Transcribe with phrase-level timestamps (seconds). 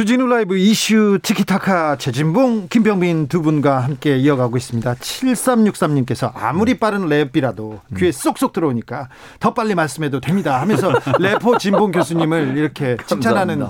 [0.00, 4.94] 주진우 라이브 이슈 티키타카 최진봉 김병민 두 분과 함께 이어가고 있습니다.
[4.94, 9.10] 7363님께서 아무리 빠른 랩이라도 귀에 쏙쏙 들어오니까
[9.40, 10.90] 더 빨리 말씀해도 됩니다 하면서
[11.20, 13.62] 래퍼 진봉 교수님을 이렇게 칭찬하는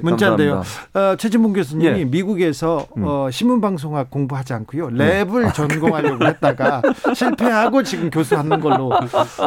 [0.00, 0.62] 문자인데요.
[0.94, 2.04] 어, 최진봉 교수님이 예.
[2.04, 3.02] 미국에서 음.
[3.04, 4.90] 어, 신문방송학 공부하지 않고요.
[4.90, 5.52] 랩을 네.
[5.54, 6.82] 전공하려고 했다가
[7.16, 8.92] 실패하고 지금 교수하는 걸로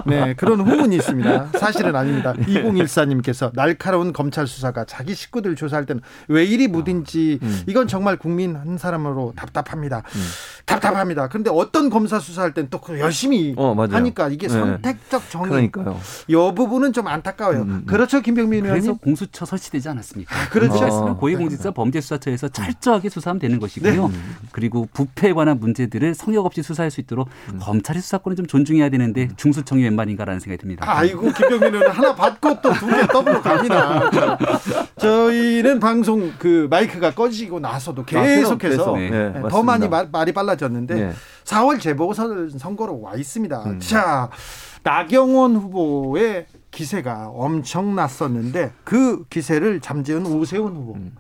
[0.06, 1.52] 네 그런 후문이 있습니다.
[1.58, 2.34] 사실은 아닙니다.
[2.34, 7.64] 2014님께서 날카로운 검찰 수사가 자기 식구들 조사할 때는 왜 이리 무딘지 아, 음.
[7.68, 10.04] 이건 정말 국민 한 사람으로 답답합니다.
[10.16, 10.22] 음.
[10.68, 11.30] 답답합니다.
[11.30, 14.54] 그런데 어떤 검사 수사할 땐 또 열심히 어, 하니까 이게 네.
[14.54, 15.50] 선택적 정의.
[15.50, 15.98] 그러니까요.
[16.28, 17.62] 이 부분은 좀 안타까워요.
[17.62, 17.84] 음, 음.
[17.88, 18.84] 그렇죠, 김병민 의원님.
[18.86, 20.36] 그래서 공수처 설치되지 않았습니까?
[20.36, 20.86] 아, 그렇죠.
[20.86, 21.16] 어.
[21.16, 24.08] 고위공직자 범죄수사처에서 철저하게 수사하면 되는 것이고요.
[24.10, 24.14] 네.
[24.52, 27.60] 그리고 부패에 관한 문제들을 성역 없이 수사할 수 있도록 음.
[27.62, 29.30] 검찰의 수사권을 좀 존중해야 되는데 음.
[29.38, 30.84] 중수청이 웬 말인가라는 생각이 듭니다.
[30.88, 34.10] 아이고 김병민 의원 하나 받고 또 두 개 더블로 갑니다.
[35.00, 39.10] 저희는 방송 그 마이크가 꺼지고 나서도 아, 계속해서 네.
[39.10, 41.14] 네, 더 많이 말, 말이 빨라 졌는데 네.
[41.46, 43.64] 4월 재보선 선거로 와 있습니다.
[43.64, 43.80] 음.
[43.80, 44.30] 자
[44.84, 50.94] 나경원 후보의 기세가 엄청났었는데 그 기세를 잠재운 오세훈 후보.
[50.94, 51.16] 음.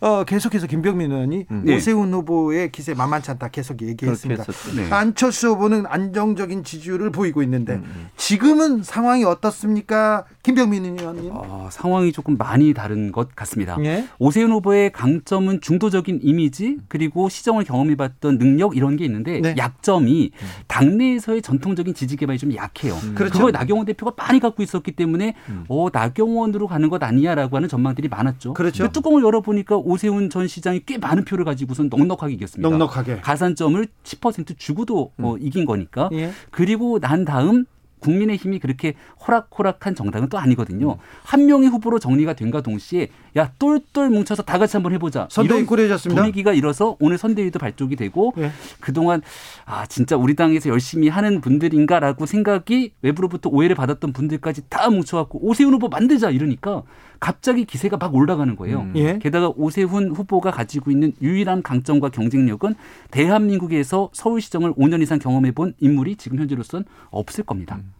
[0.00, 1.62] 어, 계속해서 김병민 의원이 음.
[1.64, 1.76] 네.
[1.76, 4.44] 오세훈 후보의 기세 만만치 않다 계속 얘기했습니다.
[4.76, 4.90] 네.
[4.90, 7.82] 안철수 후보는 안정적인 지지율을 보이고 있는데 음.
[7.84, 8.08] 음.
[8.16, 10.24] 지금은 상황이 어떻습니까?
[10.42, 11.30] 김병민 의원님.
[11.32, 13.76] 어, 상황이 조금 많이 다른 것 같습니다.
[13.76, 14.06] 네?
[14.18, 19.54] 오세훈 후보의 강점은 중도적인 이미지 그리고 시정을 경험해봤던 능력 이런 게 있는데 네.
[19.58, 20.30] 약점이
[20.66, 22.94] 당내에서의 전통적인 지지 개발이 좀 약해요.
[22.94, 23.14] 음.
[23.14, 23.34] 그렇죠.
[23.34, 25.64] 그걸 나경원 대표가 많이 갖고 있었기 때문에 음.
[25.68, 28.54] 어, 나경원으로 가는 것 아니야라고 하는 전망들이 많았죠.
[28.54, 28.88] 그렇죠.
[28.88, 32.68] 뚜껑을 열어보니까 오세훈 전 시장이 꽤 많은 표를 가지고선 넉넉하게 이겼습니다.
[32.68, 33.20] 넉넉하게.
[33.20, 35.24] 가산점을 10% 주고도 음.
[35.24, 36.08] 어, 이긴 거니까.
[36.12, 36.30] 예.
[36.50, 37.64] 그리고 난 다음
[38.00, 38.94] 국민의힘이 그렇게
[39.26, 40.92] 호락호락한 정당은 또 아니거든요.
[40.92, 40.96] 음.
[41.22, 45.28] 한 명의 후보로 정리가 된과 동시에 야 똘똘 뭉쳐서 다 같이 한번 해보자.
[45.30, 46.20] 선대위 꾸려졌습니다.
[46.20, 48.50] 분위기가 일어서 오늘 선대위도 발족이 되고 네.
[48.80, 49.20] 그동안
[49.66, 55.74] 아 진짜 우리 당에서 열심히 하는 분들인가라고 생각이 외부로부터 오해를 받았던 분들까지 다 뭉쳐갖고 오세훈
[55.74, 56.82] 후보 만들자 이러니까
[57.20, 58.80] 갑자기 기세가 막 올라가는 거예요.
[58.80, 58.92] 음.
[58.96, 59.18] 예.
[59.18, 62.74] 게다가 오세훈 후보가 가지고 있는 유일한 강점과 경쟁력은
[63.10, 67.76] 대한민국에서 서울시정을 5년 이상 경험해 본 인물이 지금 현재로서는 없을 겁니다.
[67.76, 67.92] 음.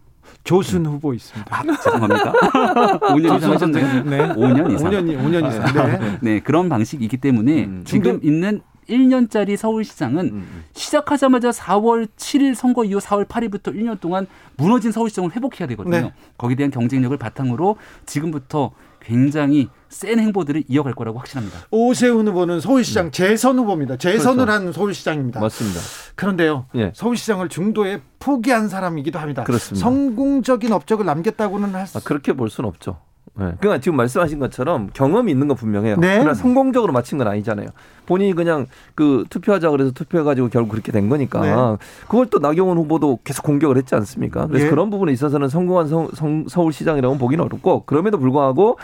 [0.43, 1.55] 조순 후보 있습니다.
[1.55, 2.31] 아, 죄송합니다.
[2.33, 4.03] 5년 이상 하셨네요.
[4.03, 4.27] 네.
[4.29, 4.91] 5년 이상.
[4.91, 5.77] 5년, 5년 이상.
[5.77, 6.17] 아, 네.
[6.21, 6.39] 네.
[6.39, 8.27] 그런 방식이기 때문에 음, 지금 중도...
[8.27, 10.63] 있는 1년짜리 서울시장은 음, 음.
[10.73, 14.25] 시작하자마자 4월 7일 선거 이후 4월 8일부터 1년 동안
[14.57, 15.95] 무너진 서울시정을 회복해야 되거든요.
[15.95, 16.13] 네.
[16.37, 21.59] 거기에 대한 경쟁력을 바탕으로 지금부터 굉장히 센 행보들을 이어갈 거라고 확신합니다.
[21.71, 23.11] 오세훈 후보는 서울시장 네.
[23.11, 23.97] 재선 후보입니다.
[23.97, 24.51] 재선을 그렇죠.
[24.51, 25.39] 한 서울시장입니다.
[25.41, 25.79] 맞습니다.
[26.15, 26.91] 그런데요, 예.
[26.95, 29.43] 서울시장을 중도에 포기한 사람이기도 합니다.
[29.43, 29.83] 그렇습니다.
[29.83, 31.97] 성공적인 업적을 남겼다고는 할 수...
[31.97, 32.99] 아, 그렇게 볼 수는 없죠.
[33.33, 33.53] 네.
[33.59, 35.97] 그러니까 지금 말씀하신 것처럼 경험이 있는 건 분명해요.
[35.97, 36.19] 네.
[36.19, 37.69] 그러나 성공적으로 마친 건 아니잖아요.
[38.05, 41.77] 본인이 그냥 그 투표하자 그래서 투표해가지고 결국 그렇게 된 거니까 네.
[42.07, 44.47] 그걸 또 나경원 후보도 계속 공격을 했지 않습니까?
[44.47, 44.69] 그래서 네.
[44.69, 48.77] 그런 부분에 있어서는 성공한 서, 성, 서울시장이라고 보기는 어렵고 그럼에도 불구하고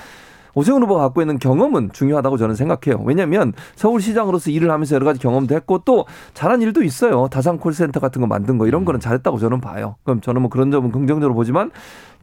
[0.58, 3.04] 오세훈 후보가 갖고 있는 경험은 중요하다고 저는 생각해요.
[3.06, 7.28] 왜냐하면 서울시장으로서 일을 하면서 여러 가지 경험도 했고 또 잘한 일도 있어요.
[7.30, 9.98] 다산 콜센터 같은 거 만든 거 이런 거는 잘했다고 저는 봐요.
[10.04, 11.70] 그럼 저는 뭐 그런 점은 긍정적으로 보지만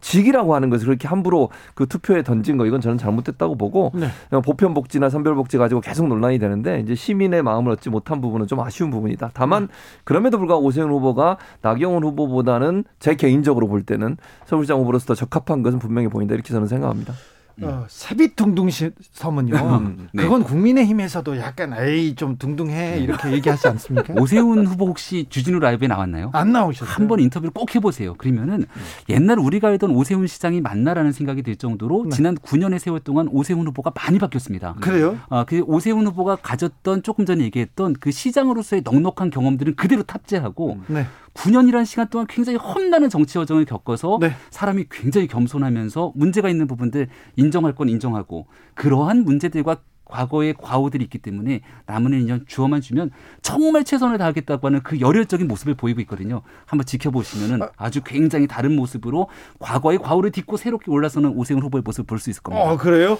[0.00, 4.08] 직이라고 하는 것을 그렇게 함부로 그 투표에 던진 거 이건 저는 잘못됐다고 보고 네.
[4.30, 9.30] 보편복지나 선별복지 가지고 계속 논란이 되는데 이제 시민의 마음을 얻지 못한 부분은 좀 아쉬운 부분이다.
[9.32, 9.68] 다만
[10.02, 15.78] 그럼에도 불구하고 오세훈 후보가 나경원 후보보다는 제 개인적으로 볼 때는 서울시장 후보로서 더 적합한 것은
[15.78, 17.14] 분명히 보인다 이렇게 저는 생각합니다.
[17.62, 18.68] 어, 세빛둥둥
[19.12, 19.54] 섬은요.
[19.56, 20.22] 음, 네.
[20.24, 24.14] 그건 국민의힘에서도 약간 에이 좀 둥둥해 이렇게 얘기하지 않습니까?
[24.20, 26.30] 오세훈 후보 혹시 주진우 라이브에 나왔나요?
[26.32, 26.92] 안 나오셨어요.
[26.92, 28.14] 한 번 인터뷰를 꼭 해보세요.
[28.14, 28.82] 그러면은 음.
[29.08, 32.16] 옛날 우리가 알던 오세훈 시장이 맞나라는 생각이 들 정도로 네.
[32.16, 34.76] 지난 9년의 세월 동안 오세훈 후보가 많이 바뀌었습니다.
[34.80, 35.18] 그래요?
[35.28, 41.06] 아, 그 오세훈 후보가 가졌던 조금 전에 얘기했던 그 시장으로서의 넉넉한 경험들은 그대로 탑재하고 네.
[41.34, 44.32] 9년이라는 시간 동안 굉장히 험난한 정치 여정을 겪어서 네.
[44.50, 47.08] 사람이 굉장히 겸손하면서 문제가 있는 부분들
[47.44, 49.76] 인정할 건 인정하고 그러한 문제들과
[50.06, 53.10] 과거의 과오들이 있기 때문에 남은 1년 주어만 주면
[53.40, 56.42] 정말 최선을 다하겠다고 하는 그 열혈적인 모습을 보이고 있거든요.
[56.66, 57.70] 한번 지켜보시면은 아.
[57.78, 59.28] 아주 굉장히 다른 모습으로
[59.60, 62.68] 과거의 과오를 딛고 새롭게 올라서는 오세훈 후보의 모습을 볼 수 있을 겁니다.
[62.68, 63.18] 아, 그래요?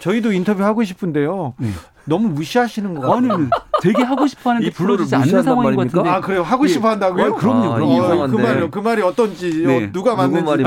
[0.00, 1.54] 저희도 인터뷰 하고 싶은데요.
[1.58, 1.68] 네.
[2.04, 3.32] 너무 무시하시는 거 같아요.
[3.32, 3.48] 아니,
[3.82, 6.08] 되게 하고 싶어 하는데 불러주지 않는 상황인 것 같은데.
[6.08, 6.42] 아, 그래요?
[6.42, 7.26] 하고 싶어 한다고요?
[7.26, 7.30] 예.
[7.30, 7.72] 그럼요.
[7.72, 8.22] 아, 그럼요.
[8.22, 9.92] 어, 그 말이 그 말이 어떤지 네.
[9.92, 10.64] 누가 맞는지 말이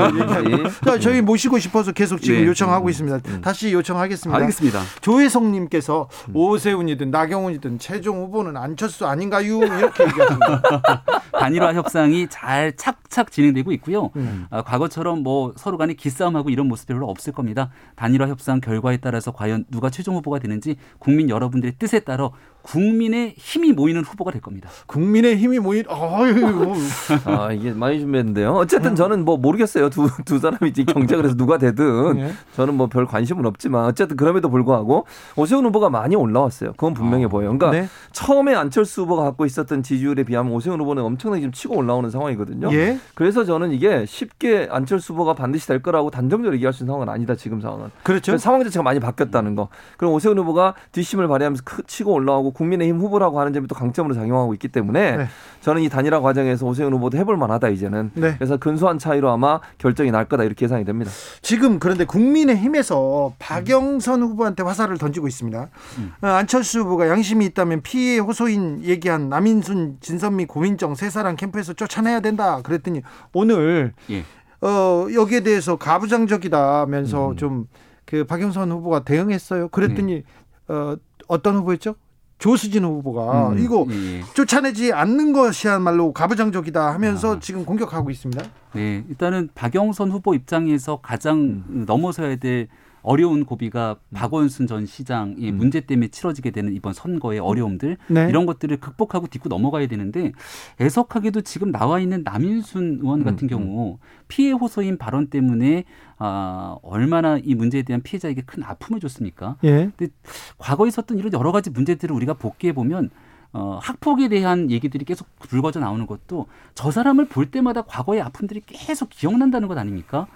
[0.84, 2.46] 자, 저희 모시고 싶어서 계속 지금 네.
[2.46, 3.20] 요청하고 있습니다.
[3.26, 3.40] 음.
[3.40, 4.38] 다시 요청하겠습니다.
[4.38, 4.80] 알겠습니다.
[5.00, 6.36] 조혜성 님께서 음.
[6.36, 9.58] 오세훈이든 나경원이든 최종 후보는 안철수 아닌가요?
[9.58, 10.62] 이렇게 얘기하십니다.
[11.38, 14.10] 단일화 협상이 잘 착착 진행되고 있고요.
[14.16, 14.46] 음.
[14.50, 17.70] 아, 과거처럼 뭐 서로 간에 기싸움하고 이런 모습 별로 없을 겁니다.
[17.94, 22.30] 단일화 협상 결과에 따라서 과연 누가 최종 후보가 되는지 국민 여러분들의 뜻에 따라
[22.66, 24.68] 국민의 힘이 모이는 후보가 될 겁니다.
[24.86, 26.74] 국민의 힘이 모인 어유
[27.24, 28.50] 아 이게 많이 준비했는데요.
[28.54, 28.96] 어쨌든 네.
[28.96, 29.88] 저는 뭐 모르겠어요.
[29.90, 32.32] 두 두 사람이 경쟁을 해서 누가 되든 네.
[32.56, 36.72] 저는 뭐 별 관심은 없지만 어쨌든 그럼에도 불구하고 오세훈 후보가 많이 올라왔어요.
[36.72, 37.56] 그건 분명해 아, 보여요.
[37.56, 37.88] 그러니까 네.
[38.12, 42.72] 처음에 안철수 후보가 갖고 있었던 지지율에 비하면 오세훈 후보는 엄청나게 지금 치고 올라오는 상황이거든요.
[42.72, 42.98] 예?
[43.14, 47.34] 그래서 저는 이게 쉽게 안철수 후보가 반드시 될 거라고 단정적으로 얘기할 수 있는 상황은 아니다.
[47.36, 47.90] 지금 상황은.
[48.02, 48.36] 그렇죠.
[48.38, 49.68] 상황 자체가 많이 바뀌었다는 거.
[49.98, 54.68] 그럼 오세훈 후보가 뒷심을 발휘하면서 치고 올라오고 국민의힘 후보라고 하는 점이 또 강점으로 작용하고 있기
[54.68, 55.26] 때문에 네.
[55.60, 58.12] 저는 이 단일화 과정에서 오세훈 후보도 해볼 만하다 이제는.
[58.14, 58.34] 네.
[58.36, 61.10] 그래서 근소한 차이로 아마 결정이 날 거다 이렇게 예상이 됩니다.
[61.42, 64.28] 지금 그런데 국민의힘에서 박영선 음.
[64.28, 65.68] 후보한테 화살을 던지고 있습니다.
[65.98, 66.12] 음.
[66.22, 72.20] 어, 안철수 후보가 양심이 있다면 피해 호소인 얘기한 남인순, 진선미, 고민정 세 사람 캠프에서 쫓아내야
[72.20, 72.60] 된다.
[72.62, 73.02] 그랬더니
[73.32, 74.24] 오늘 예.
[74.62, 77.36] 어, 여기에 대해서 가부장적이다면서 음.
[77.36, 79.68] 좀그 박영선 후보가 대응했어요.
[79.68, 80.74] 그랬더니 네.
[80.74, 80.96] 어,
[81.28, 81.94] 어떤 후보였죠?
[82.38, 84.22] 조수진 후보가 음, 이거 예.
[84.34, 87.40] 쫓아내지 않는 것이야말로 가부장적이다 하면서 아.
[87.40, 88.44] 지금 공격하고 있습니다.
[88.74, 91.84] 네, 일단은 박영선 후보 입장에서 가장 음.
[91.86, 92.68] 넘어서야 될
[93.06, 94.14] 어려운 고비가 음.
[94.14, 95.56] 박원순 전 시장의 음.
[95.56, 98.26] 문제 때문에 치러지게 되는 이번 선거의 어려움들 네.
[98.28, 100.32] 이런 것들을 극복하고 딛고 넘어가야 되는데
[100.80, 103.48] 애석하게도 지금 나와 있는 남인순 의원 같은 음.
[103.48, 105.84] 경우 피해 호소인 발언 때문에
[106.18, 109.56] 아, 얼마나 이 문제에 대한 피해자에게 큰 아픔을 줬습니까?
[109.62, 109.90] 예.
[109.96, 110.12] 근데
[110.58, 113.10] 과거에 있었던 이런 여러 가지 문제들을 우리가 복귀해 보면
[113.52, 119.10] 어, 학폭에 대한 얘기들이 계속 불거져 나오는 것도 저 사람을 볼 때마다 과거의 아픔들이 계속
[119.10, 120.26] 기억난다는 것 아닙니까?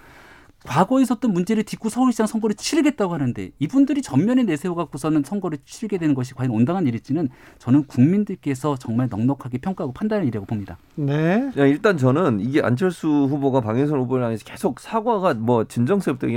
[0.65, 6.13] 과거에 있었던 문제를 딛고 서울시장 선거를 치르겠다고 하는데 이분들이 전면에 내세워 갖고서는 선거를 치르게 되는
[6.13, 10.77] 것이 과연 온당한 일일지는 저는 국민들께서 정말 넉넉하게 평가하고 판단할 일이라고 봅니다.
[10.95, 11.49] 네.
[11.55, 16.27] 일단 저는 이게 안철수 후보가 방해선 후보를 향해서 계속 사과가 뭐 진정성부터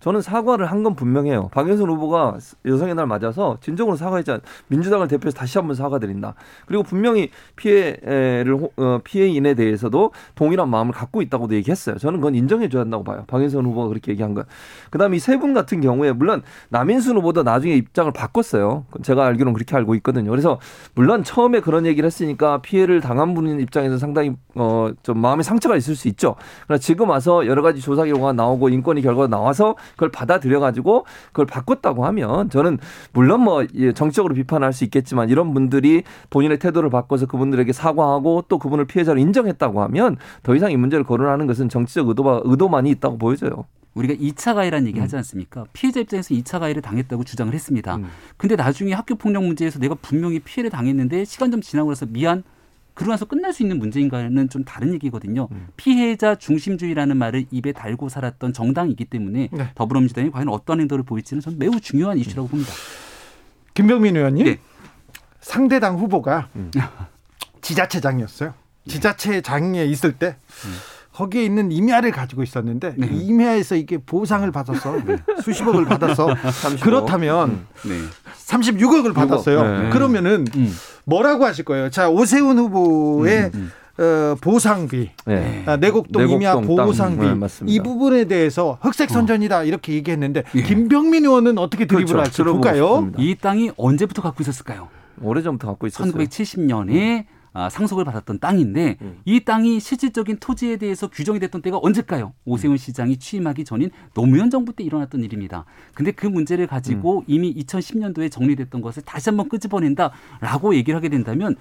[0.00, 1.48] 저는 사과를 한 건 분명해요.
[1.48, 4.40] 방해선 후보가 여성의 날 맞아서 진정으로 사과했잖아요.
[4.68, 6.34] 민주당을 대표해서 다시 한번 사과드린다.
[6.66, 11.98] 그리고 분명히 피해를 어, 피해인에 대해서도 동일한 마음을 갖고 있다고도 얘기했어요.
[11.98, 13.24] 저는 그건 인정해 줘야 한다고 봐요.
[13.26, 14.44] 방해선 후보가 그렇게 얘기한 거.
[14.90, 18.86] 그다음에 이 세 분 같은 경우에 물론 남인순 후보도 나중에 입장을 바꿨어요.
[19.02, 20.30] 제가 알기로는 그렇게 알고 있거든요.
[20.30, 20.58] 그래서
[20.94, 25.94] 물론 처음에 그런 얘기를 했으니까 피해를 당한 분인 입장에서 상당히 어 좀 마음의 상처가 있을
[25.96, 26.34] 수 있죠.
[26.66, 31.46] 그러나 지금 와서 여러 가지 조사 결과가 나오고 인권위 결과가 나와서 그걸 받아들여 가지고 그걸
[31.46, 32.78] 바꿨다고 하면 저는
[33.12, 38.58] 물론 뭐 예, 정치적으로 비판할 수 있겠지만 이런 분들이 본인의 태도를 바꿔서 그분들에게 사과하고 또
[38.58, 43.57] 그분을 피해자로 인정했다고 하면 더 이상 이 문제를 거론하는 것은 정치적 의도가 의도만이 있다고 보여져요.
[43.94, 45.02] 우리가 2차 가해라는 얘기 음.
[45.02, 45.64] 하지 않습니까?
[45.72, 47.96] 피해자 입장에서 2차 가해를 당했다고 주장을 했습니다.
[47.96, 48.08] 음.
[48.36, 52.44] 근데 나중에 학교 폭력 문제에서 내가 분명히 피해를 당했는데 시간 좀 지나고 나서 미안
[52.94, 55.48] 그러고 나서 끝날 수 있는 문제인가는 좀 다른 얘기거든요.
[55.52, 55.68] 음.
[55.76, 59.70] 피해자 중심주의라는 말을 입에 달고 살았던 정당이기 때문에 네.
[59.76, 62.72] 더불어민주당이 과연 어떤 행동을 보일지는 저는 매우 중요한 이슈라고 봅니다.
[63.74, 64.58] 김병민 의원님, 네.
[65.40, 66.72] 상대당 후보가 음.
[67.60, 68.54] 지자체장이었어요.
[68.88, 70.74] 지자체장에 있을 때 음.
[71.18, 73.08] 거기에 있는 임야를 가지고 있었는데 네.
[73.10, 75.16] 임야에서 이게 보상을 받아서 네.
[75.42, 76.28] 수십억을 받아서
[76.80, 77.66] 그렇다면 음.
[77.88, 77.98] 네.
[78.46, 79.82] 36억을 받았어요.
[79.82, 79.90] 네.
[79.90, 80.72] 그러면은 음.
[81.04, 81.90] 뭐라고 하실 거예요?
[81.90, 84.00] 자 오세훈 후보의 음, 음.
[84.00, 85.64] 어, 보상비, 네.
[85.66, 89.64] 아, 내곡동, 내곡동 임야 보상비 네, 이 부분에 대해서 흑색 선전이다 어.
[89.64, 90.62] 이렇게 얘기했는데 예.
[90.62, 92.18] 김병민 의원은 어떻게 드립을 그렇죠.
[92.20, 93.10] 할지 볼까요?
[93.18, 94.88] 이 땅이 언제부터 갖고 있었을까요?
[95.20, 96.12] 오래전부터 갖고 있었어요.
[96.12, 97.24] 1970년에
[97.58, 99.18] 아, 상속을 받았던 땅인데 음.
[99.24, 102.32] 이 땅이 실질적인 토지에 대해서 규정이 됐던 때가 언제일까요?
[102.44, 102.76] 오세훈 음.
[102.76, 105.64] 시장이 취임하기 전인 노무현 정부 때 일어났던 일입니다.
[105.92, 107.24] 근데 그 문제를 가지고 음.
[107.26, 111.56] 이미 2010년도에 정리됐던 것을 다시 한번 끄집어낸다라고 얘기를 하게 된다면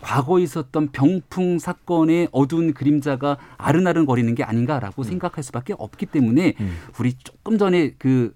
[0.00, 5.04] 과거에 있었던 병풍 사건의 어두운 그림자가 아른아른 거리는 게 아닌가라고 음.
[5.04, 6.76] 생각할 수밖에 없기 때문에 음.
[6.98, 8.34] 우리 조금 전에 그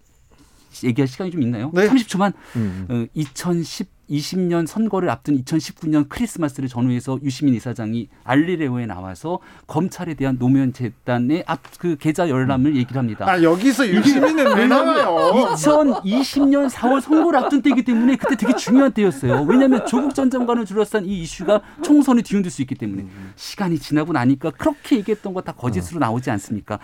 [0.85, 1.73] 얘기할 시간이 좀 있나요?
[1.75, 1.89] 네.
[1.89, 2.35] 30초만.
[2.55, 2.87] 음.
[2.89, 10.73] 어, 2010 20년 선거를 앞둔 2019년 크리스마스를 전후해서 유시민 이사장이 알리레오에 나와서 검찰에 대한 노무현
[10.73, 13.25] 재단의 앞 그 계좌 열람을 얘기를 합니다.
[13.29, 15.55] 아 여기서 유시민은 왜 나와요?
[15.55, 19.43] 2020년 4월 선거를 앞둔 때이기 때문에 그때 되게 중요한 때였어요.
[19.49, 24.51] 왜냐하면 조국 전 장관을 둘러싼 이 이슈가 총선에 뒤흔들 수 있기 때문에 시간이 지나고 나니까
[24.51, 26.79] 그렇게 얘기했던 거 다 거짓으로 나오지 않습니까?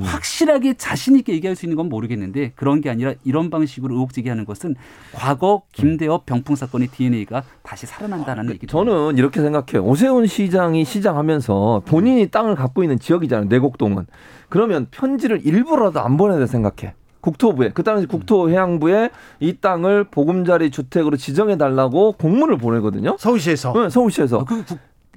[0.00, 4.44] 확실하게 자신 있게 얘기할 수 있는 건 모르겠는데 그런 게 아니라 이런 방식으로 의혹 제기하는
[4.44, 4.74] 것은
[5.12, 8.66] 과거 김대엽 병풍 사건 사건의 DNA가 다시 살아난다는 얘기.
[8.66, 9.84] 저는 이렇게 생각해요.
[9.84, 13.48] 오세훈 시장이 시장하면서 본인이 땅을 갖고 있는 지역이잖아요.
[13.48, 14.06] 내곡동은.
[14.48, 16.94] 그러면 편지를 일부러라도 안 보내야 생각해.
[17.20, 23.16] 국토부에 그 당시 국토해양부에 이 땅을 보금자리 주택으로 지정해 달라고 공문을 보내거든요.
[23.18, 23.72] 서울시에서.
[23.74, 24.40] 네, 서울시에서.
[24.40, 24.64] 아, 그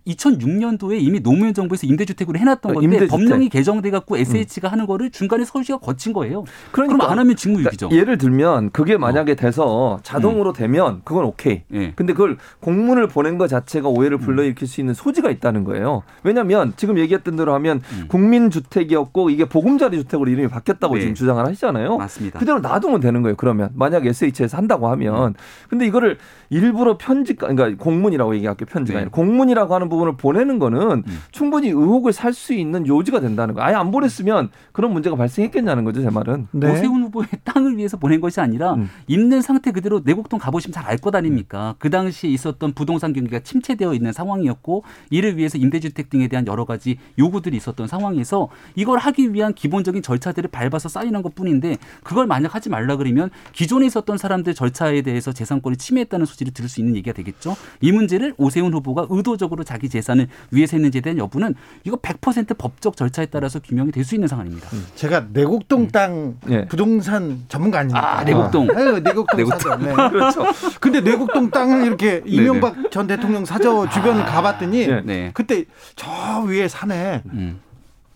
[0.07, 3.09] 2006년도에 이미 노무현 정부에서 임대주택으로 해놨던 어, 건데 임대주택.
[3.09, 4.71] 법령이 개정돼 갖고 SH가 음.
[4.71, 6.43] 하는 거를 중간에 서울시가 거친 거예요.
[6.71, 7.89] 그러니까, 그럼 안 하면 직무유기죠.
[7.89, 9.35] 그러니까 예를 들면 그게 만약에 어.
[9.35, 10.53] 돼서 자동으로 음.
[10.53, 11.63] 되면 그건 오케이.
[11.67, 11.93] 네.
[11.95, 14.21] 근데 그걸 공문을 보낸 것 자체가 오해를 음.
[14.21, 16.03] 불러일으킬 수 있는 소지가 있다는 거예요.
[16.24, 18.05] 왜냐하면 지금 얘기했던 대로 하면 음.
[18.07, 21.01] 국민주택이었고 이게 보금자리 주택으로 이름이 바뀌었다고 네.
[21.01, 21.97] 지금 주장을 하시잖아요.
[21.97, 22.39] 맞습니다.
[22.39, 23.35] 그대로 놔두면 되는 거예요.
[23.35, 25.29] 그러면 만약 SH에서 한다고 하면.
[25.29, 25.33] 음.
[25.69, 26.17] 근데 이거를
[26.50, 28.67] 일부러 편지 그러니까 공문이라고 얘기할게요.
[28.67, 29.01] 편지가 네.
[29.01, 31.20] 아니라 공문이라고 하는 부분 을 보내는 거는 음.
[31.32, 33.62] 충분히 의혹을 살 수 있는 요지가 된다는 거.
[33.62, 36.48] 아예 안 보냈으면 그런 문제가 발생했겠냐는 거죠, 제 말은.
[36.52, 36.70] 네.
[36.72, 38.90] 오세훈 후보의 땅을 위해서 보낸 것이 아니라 음.
[39.08, 41.72] 있는 상태 그대로 내곡동 가보시면 잘 알 것 아닙니까?
[41.72, 41.75] 음.
[41.80, 46.98] 그 당시에 있었던 부동산 경기가 침체되어 있는 상황이었고 이를 위해서 임대주택 등에 대한 여러 가지
[47.18, 52.98] 요구들이 있었던 상황에서 이걸 하기 위한 기본적인 절차들을 밟아서 쌓이는 것뿐인데 그걸 만약 하지 말라
[52.98, 57.56] 그러면 기존에 있었던 사람들 절차에 대해서 재산권을 침해했다는 소지를 들을 수 있는 얘기가 되겠죠.
[57.82, 63.25] 이 문제를 오세훈 후보가 의도적으로 자기 재산을 위해서 했는지에 대한 여부는 이거 100% 법적 절차에
[63.27, 64.70] 따라서 규명이 될 수 있는 상황입니다.
[64.74, 64.86] 음.
[64.96, 65.88] 제가 내곡동 음.
[65.89, 66.65] 땅 네.
[66.68, 68.20] 부동산 전문가 아닙니까?
[68.20, 68.70] 아, 내곡동.
[68.75, 69.84] 아유, 내곡동, 내곡동 사죠.
[69.84, 69.94] 네.
[70.10, 70.44] 그렇죠.
[70.80, 72.89] 근데 내곡동 땅을 이렇게 네, 이명박 네네.
[72.92, 75.32] 전 대통령 사저 주변을 아, 가봤더니 네.
[75.34, 75.65] 그때
[75.96, 77.60] 저 위에 산에 음.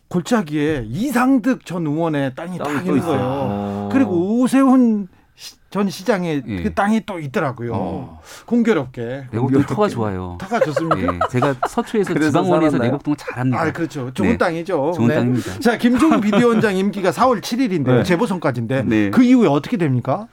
[0.09, 3.19] 골짜기에 이상득 전 의원의 땅이 딱 있는 거예요.
[3.21, 3.89] 어.
[3.91, 5.07] 그리고 오세훈
[5.69, 6.63] 전 시장에 예.
[6.63, 7.71] 그 땅이 또 있더라고요.
[7.73, 8.21] 어.
[8.45, 9.27] 공교롭게.
[9.31, 10.37] 내곡동 터가 좋아요.
[10.41, 11.13] 터가 좋습니까?
[11.13, 11.19] 예.
[11.29, 13.61] 제가 서초에서 지방원에서 내곡동 잘합니다.
[13.61, 14.11] 아, 그렇죠.
[14.13, 14.37] 좋은 네.
[14.37, 14.93] 땅이죠.
[14.95, 15.15] 좋은 네.
[15.15, 15.59] 땅입니다.
[15.59, 17.97] 자, 김종인 비대위원장 임기가 4월 7일인데요.
[17.97, 18.03] 네.
[18.03, 19.09] 재보선까지인데 네.
[19.11, 20.27] 그 이후에 어떻게 됩니까?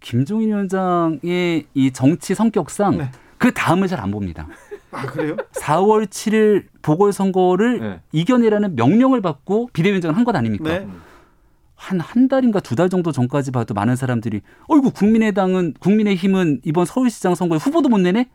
[0.00, 3.10] 김종인 위원장의 이 정치 성격상 네.
[3.38, 4.48] 그 다음을 잘 안 봅니다.
[4.90, 5.36] 아, 그래요?
[5.52, 8.00] 4월 7일 보궐선거를 네.
[8.10, 10.80] 이겨내라는 명령을 받고 비대위원장을 한 것 아닙니까?
[11.82, 11.88] 네.
[11.88, 17.34] 한, 한 달인가 두 달 정도 전까지 봐도 많은 사람들이, 어이구, 국민의당은, 국민의힘은 이번 서울시장
[17.34, 18.28] 선거에 후보도 못 내네?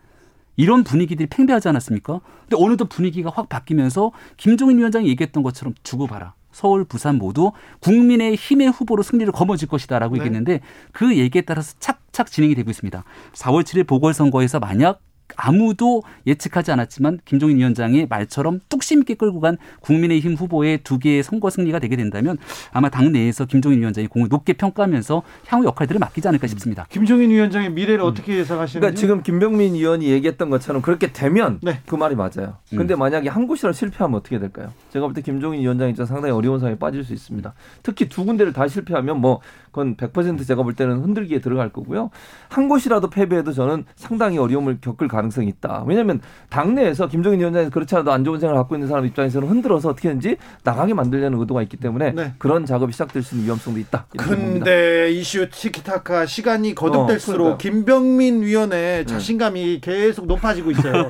[0.57, 2.19] 이런 분위기들이 팽배하지 않았습니까?
[2.49, 6.33] 근데 어느덧 분위기가 확 바뀌면서 김종인 위원장이 얘기했던 것처럼 두고 봐라.
[6.51, 7.51] 서울, 부산 모두
[7.81, 10.21] 국민의 힘의 후보로 승리를 거머쥘 것이다라고 네.
[10.21, 10.61] 얘기했는데
[10.91, 13.03] 그 얘기에 따라서 착착 진행이 되고 있습니다.
[13.33, 15.01] 4월 7일 보궐선거에서 만약
[15.35, 21.49] 아무도 예측하지 않았지만 김종인 위원장의 말처럼 뚝심 있게 끌고 간 국민의힘 후보의 두 개의 선거
[21.49, 22.37] 승리가 되게 된다면
[22.71, 26.87] 아마 당내에서 김종인 위원장이 공을 높게 평가하면서 향후 역할들을 맡기지 않을까 싶습니다.
[26.89, 28.05] 김종인 위원장의 미래를 음.
[28.07, 28.79] 어떻게 예상하시는지?
[28.79, 31.81] 그러니까 지금 김병민 의원이 얘기했던 것처럼 그렇게 되면 네.
[31.85, 32.57] 그 말이 맞아요.
[32.69, 32.99] 근데 음.
[32.99, 34.71] 만약에 한 곳이라 실패하면 어떻게 될까요?
[34.91, 37.53] 제가 볼 때 김종인 위원장 입장 상당히 어려운 상황에 빠질 수 있습니다.
[37.83, 39.41] 특히 두 군데를 다 실패하면 뭐
[39.71, 42.09] 그건 100% 제가 볼 때는 흔들기에 들어갈 거고요.
[42.49, 45.83] 한 곳이라도 패배해도 저는 상당히 어려움을 겪을 가능성이 있다.
[45.87, 50.37] 왜냐하면 당내에서 김종인 위원장이 그렇지 않아도 안 좋은 생각을 갖고 있는 사람 입장에서는 흔들어서 어떻게든지
[50.63, 52.33] 나가게 만들려는 의도가 있기 때문에 네.
[52.37, 54.05] 그런 작업이 시작될 수 있는 위험성도 있다.
[54.17, 59.05] 근데 이슈 티키타카 시간이 거듭될수록 어, 김병민 위원의 네.
[59.05, 59.79] 자신감이 네.
[59.81, 61.07] 계속 높아지고 있어요.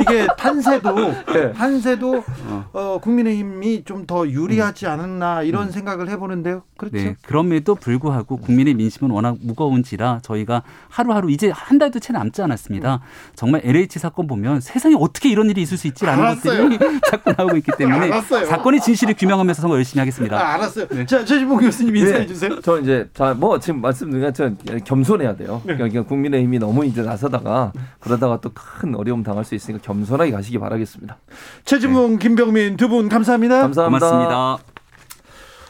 [0.00, 0.94] 이게 판세도
[1.34, 1.52] 네.
[1.52, 2.64] 판세도 어.
[2.72, 5.70] 어, 국민의힘이 좀 더 유리하지 않았나 이런 음.
[5.70, 6.62] 생각을 해보는데요.
[6.78, 6.96] 그렇죠.
[6.96, 7.16] 네.
[7.26, 13.00] 그럼에도 불구하고 국민의 민심은 워낙 무거운지라 저희가 하루하루 이제 한 달도 채 남지 않았습니다.
[13.48, 16.68] 정말 LH 사건 보면 세상에 어떻게 이런 일이 있을 수 있지라는 알았어요.
[16.68, 16.78] 것들이
[17.10, 18.44] 자꾸 나오고 있기 때문에 알았어요.
[18.44, 20.36] 사건의 진실을 규명하면서 선거 열심히 하겠습니다.
[20.38, 20.86] 아, 알았어요.
[20.88, 21.06] 네.
[21.06, 22.26] 자, 최진봉 교수님 인사해 네.
[22.26, 22.60] 주세요.
[22.60, 25.62] 저 이제 자 뭐 지금 말씀드린 것처럼 겸손해야 돼요.
[25.64, 25.76] 네.
[25.76, 31.16] 그러니까 국민의힘이 너무 이제 나서다가 그러다가 또 큰 어려움 당할 수 있으니까 겸손하게 가시기 바라겠습니다.
[31.64, 32.18] 최진봉, 네.
[32.18, 33.62] 김병민 두 분 감사합니다.
[33.62, 34.08] 감사합니다.
[34.10, 34.58] 고맙습니다.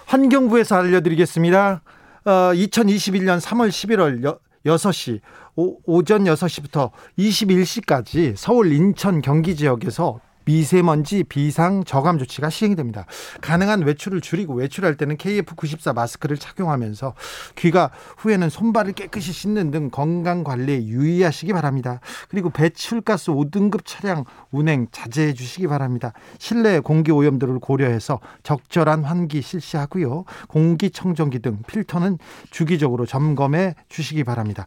[0.07, 1.83] 환경부에서 알려드리겠습니다.
[2.25, 5.21] 어, 2021년 3월 11월 여, 6시
[5.57, 13.05] 오, 오전 6시부터 21시까지 서울 인천 경기 지역에서 미세먼지 비상 저감 조치가 시행이 됩니다.
[13.43, 17.13] 가능한 외출을 줄이고 외출할 때는 KF94 마스크를 착용하면서
[17.57, 22.01] 귀가 후에는 손발을 깨끗이 씻는 등 건강 관리에 유의하시기 바랍니다.
[22.31, 26.15] 그리고 배출가스 5등급 차량 운행 자제해 주시기 바랍니다.
[26.39, 30.25] 실내 공기 오염도를 고려해서 적절한 환기 실시하고요.
[30.49, 32.17] 공기청정기 등 필터는
[32.51, 34.65] 주기적으로 점검해 주시기 바랍니다.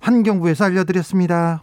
[0.00, 1.62] 환경부에서 알려드렸습니다.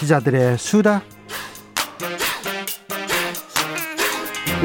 [0.00, 1.02] 기자들의 수다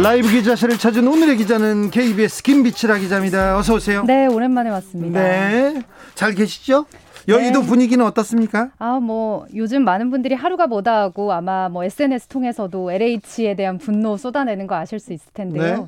[0.01, 3.58] 라이브 기자실을 찾은 오늘의 기자는 KBS 김비치라 기자입니다.
[3.58, 4.04] 어서 오세요.
[4.06, 5.22] 네, 오랜만에 왔습니다.
[5.22, 5.84] 네,
[6.15, 6.86] 잘 계시죠?
[7.27, 7.68] 여의도 네.
[7.68, 8.72] 분위기는 어떻습니까?
[8.77, 14.15] 아, 뭐 요즘 많은 분들이 하루가 뭐다 하고 아마 뭐 SNS 통해서도 LH에 대한 분노
[14.18, 15.75] 쏟아내는 거 아실 수 있을 텐데요.
[15.77, 15.88] 네.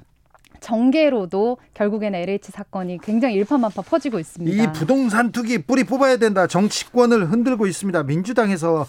[0.60, 4.64] 정계로도 결국에는 LH 사건이 굉장히 일파만파 퍼지고 있습니다.
[4.64, 6.48] 이 부동산 투기 뿌리 뽑아야 된다.
[6.48, 8.04] 정치권을 흔들고 있습니다.
[8.04, 8.86] 민주당에서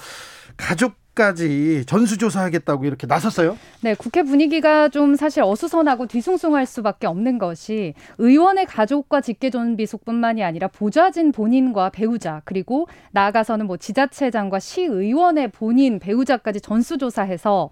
[0.59, 3.59] 가족 까지 전수조사하겠다고 이렇게 나섰어요?
[3.81, 11.33] 네, 국회 분위기가 좀 사실 어수선하고 뒤숭숭할 수밖에 없는 것이 의원의 가족과 직계존비속뿐만이 아니라 보좌진
[11.33, 17.71] 본인과 배우자 그리고 나아가서는 뭐 지자체장과 시의원의 본인 배우자까지 전수조사해서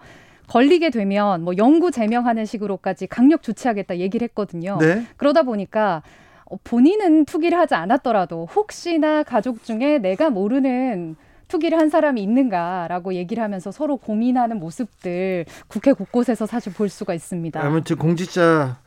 [0.49, 4.76] 걸리게 되면 뭐 영구 제명하는 식으로까지 강력 조치하겠다 얘기를 했거든요.
[4.81, 5.07] 네.
[5.16, 6.02] 그러다 보니까
[6.47, 11.14] 어, 본인은 투기를 하지 않았더라도 혹시나 가족 중에 내가 모르는
[11.49, 17.61] 투기를 한 사람이 있는가라고 얘기를 하면서 서로 고민하는 모습들 국회 곳곳에서 사실 볼 수가 있습니다.
[17.62, 18.79] 아무튼 공직자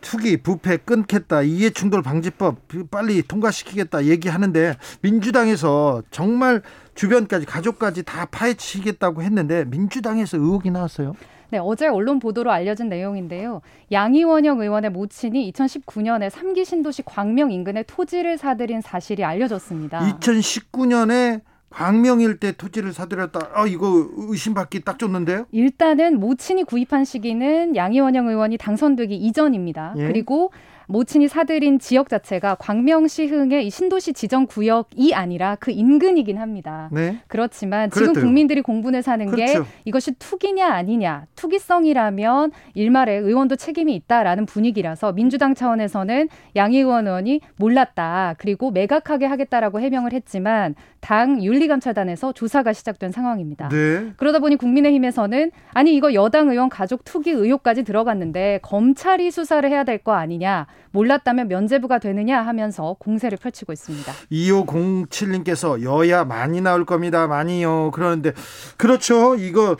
[0.00, 2.56] 투기, 부패 끊겠다, 이해 충돌 방지법
[2.90, 6.62] 빨리 통과시키겠다 얘기하는데 민주당에서 정말
[6.94, 11.14] 주변까지 가족까지 다 파헤치겠다고 했는데 민주당에서 의혹이 나왔어요.
[11.50, 13.62] 네, 어제 언론 보도로 알려진 내용인데요.
[13.92, 20.00] 양이원영 의원의 모친이 2019년에 3기 신도시 광명 인근의 토지를 사들인 사실이 알려졌습니다.
[20.20, 21.40] 2019년에
[21.76, 23.50] 광명일 때 토지를 사들였다.
[23.52, 25.44] 아 이거 의심받기 딱 좋는데요.
[25.52, 29.94] 일단은 모친이 구입한 시기는 양이원영 의원이 당선되기 이전입니다.
[29.98, 30.06] 예?
[30.06, 30.52] 그리고
[30.88, 36.88] 모친이 사들인 지역 자체가 광명시흥의 신도시 지정 구역이 아니라 그 인근이긴 합니다.
[36.92, 37.18] 네.
[37.26, 38.24] 그렇지만 지금 그랬대요.
[38.24, 39.64] 국민들이 공분을 사는 그렇죠.
[39.64, 48.36] 게 이것이 투기냐 아니냐, 투기성이라면 일말에 의원도 책임이 있다라는 분위기라서 민주당 차원에서는 양의원 의원이 몰랐다.
[48.38, 50.76] 그리고 매각하게 하겠다라고 해명을 했지만
[51.06, 53.68] 당 윤리감찰단에서 조사가 시작된 상황입니다.
[53.68, 54.12] 네.
[54.16, 59.98] 그러다 보니 국민의힘에서는 아니 이거 여당 의원 가족 투기 의혹까지 들어갔는데 검찰이 수사를 해야 될
[60.02, 60.66] 거 아니냐.
[60.90, 64.12] 몰랐다면 면제부가 되느냐 하면서 공세를 펼치고 있습니다.
[64.32, 67.28] 2507님께서 여야 많이 나올 겁니다.
[67.28, 67.92] 많이요.
[67.92, 68.32] 그러는데
[68.76, 69.36] 그렇죠.
[69.36, 69.76] 이거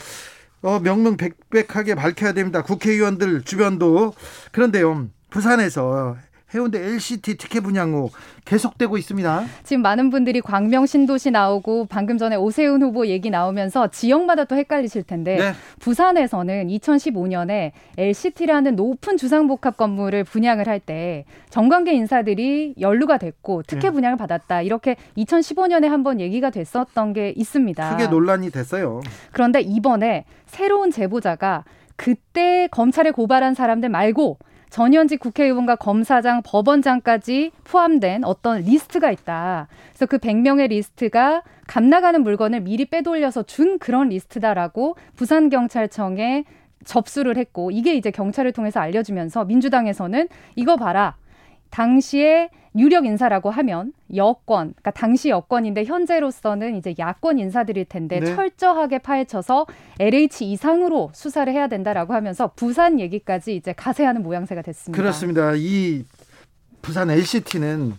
[0.62, 2.62] 어, 명명백백하게 밝혀야 됩니다.
[2.62, 4.14] 국회의원들 주변도
[4.52, 5.08] 그런데요.
[5.30, 6.16] 부산에서
[6.54, 8.10] 해운대 LCT 티켓 분양 후
[8.44, 9.44] 계속되고 있습니다.
[9.64, 15.02] 지금 많은 분들이 광명 신도시 나오고 방금 전에 오세훈 후보 얘기 나오면서 지역마다 또 헷갈리실
[15.02, 15.52] 텐데 네.
[15.80, 23.90] 부산에서는 2015년에 LCT라는 높은 주상복합 건물을 분양을 할 때 정관계 인사들이 연루가 됐고 특혜 네.
[23.90, 24.62] 분양을 받았다.
[24.62, 27.96] 이렇게 2015년에 한번 얘기가 됐었던 게 있습니다.
[27.96, 29.00] 크게 논란이 됐어요.
[29.32, 31.64] 그런데 이번에 새로운 제보자가
[31.96, 34.38] 그때 검찰에 고발한 사람들 말고
[34.70, 39.68] 전현직 국회의원과 검사장, 법원장까지 포함된 어떤 리스트가 있다.
[39.90, 46.44] 그래서 그 100명의 리스트가 값 나가는 물건을 미리 빼돌려서 준 그런 리스트다라고 부산경찰청에
[46.84, 51.16] 접수를 했고 이게 이제 경찰을 통해서 알려주면서 민주당에서는 이거 봐라.
[51.70, 58.34] 당시에 유력 인사라고 하면 여권, 그러니까 당시 여권인데 현재로서는 이제 야권 인사들일 텐데 네.
[58.34, 59.66] 철저하게 파헤쳐서
[59.98, 65.00] LH 이상으로 수사를 해야 된다라고 하면서 부산 얘기까지 이제 가세하는 모양새가 됐습니다.
[65.00, 65.52] 그렇습니다.
[65.56, 66.04] 이
[66.82, 67.94] 부산 LCT는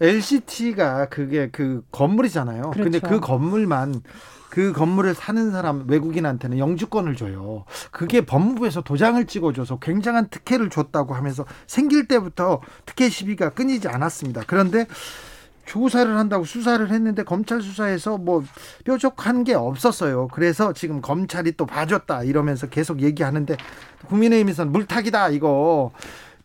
[0.00, 2.70] LCT가 그게 그 건물이잖아요.
[2.70, 2.82] 그렇죠.
[2.82, 4.02] 근데 그 건물만
[4.48, 7.64] 그 건물을 사는 사람 외국인한테는 영주권을 줘요.
[7.92, 14.42] 그게 법무부에서 도장을 찍어줘서 굉장한 특혜를 줬다고 하면서 생길 때부터 특혜 시비가 끊이지 않았습니다.
[14.46, 14.86] 그런데
[15.66, 18.42] 조사를 한다고 수사를 했는데 검찰 수사에서 뭐
[18.84, 20.26] 뾰족한 게 없었어요.
[20.28, 23.56] 그래서 지금 검찰이 또 봐줬다 이러면서 계속 얘기하는데
[24.08, 25.92] 국민의힘에서는 물타기다 이거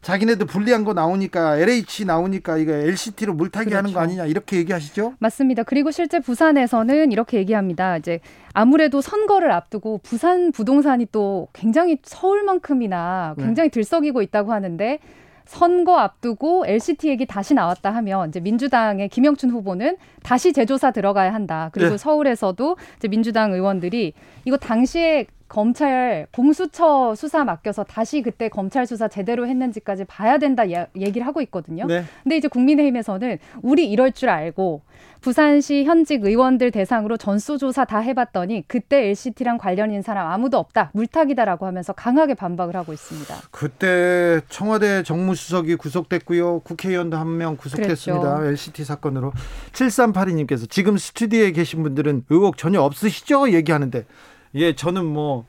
[0.06, 3.78] 자기네도 불리한 거 나오니까 LH 나오니까 이거 LCT로 물타기 그렇죠.
[3.80, 4.12] 하는 거 그렇죠.
[4.12, 5.16] 아니냐 이렇게 얘기하시죠?
[5.18, 5.64] 맞습니다.
[5.64, 7.98] 그리고 실제 부산에서는 이렇게 얘기합니다.
[7.98, 8.20] 이제
[8.54, 13.46] 아무래도 선거를 앞두고 부산 부동산이 또 굉장히 서울만큼이나 네.
[13.46, 13.74] 굉장히 네.
[13.74, 15.00] 들썩이고 있다고 하는데
[15.46, 21.70] 선거 앞두고 LCT 얘기 다시 나왔다 하면 이제 민주당의 김영춘 후보는 다시 재조사 들어가야 한다.
[21.72, 21.98] 그리고 네.
[21.98, 24.14] 서울에서도 이제 민주당 의원들이
[24.46, 30.88] 이거 당시에 검찰 공수처 수사 맡겨서 다시 그때 검찰 수사 제대로 했는지까지 봐야 된다 예,
[30.98, 31.86] 얘기를 하고 있거든요.
[31.86, 32.04] 네.
[32.24, 34.82] 근데 이제 국민의힘에서는 우리 이럴 줄 알고
[35.26, 41.94] 부산시 현직 의원들 대상으로 전수조사 다 해봤더니 그때 LCT랑 관련인 사람 아무도 없다 물타기다라고 하면서
[41.94, 43.36] 강하게 반박을 하고 있습니다.
[43.50, 46.60] 그때 청와대 정무수석이 구속됐고요.
[46.60, 48.36] 국회의원도 한 명 구속됐습니다.
[48.36, 48.50] 그랬죠.
[48.52, 49.34] LCT 사건으로
[49.72, 53.50] 7382님께서 지금 스튜디오에 계신 분들은 의혹 전혀 없으시죠?
[53.52, 54.06] 얘기하는데
[54.54, 55.46] 예, 저는 뭐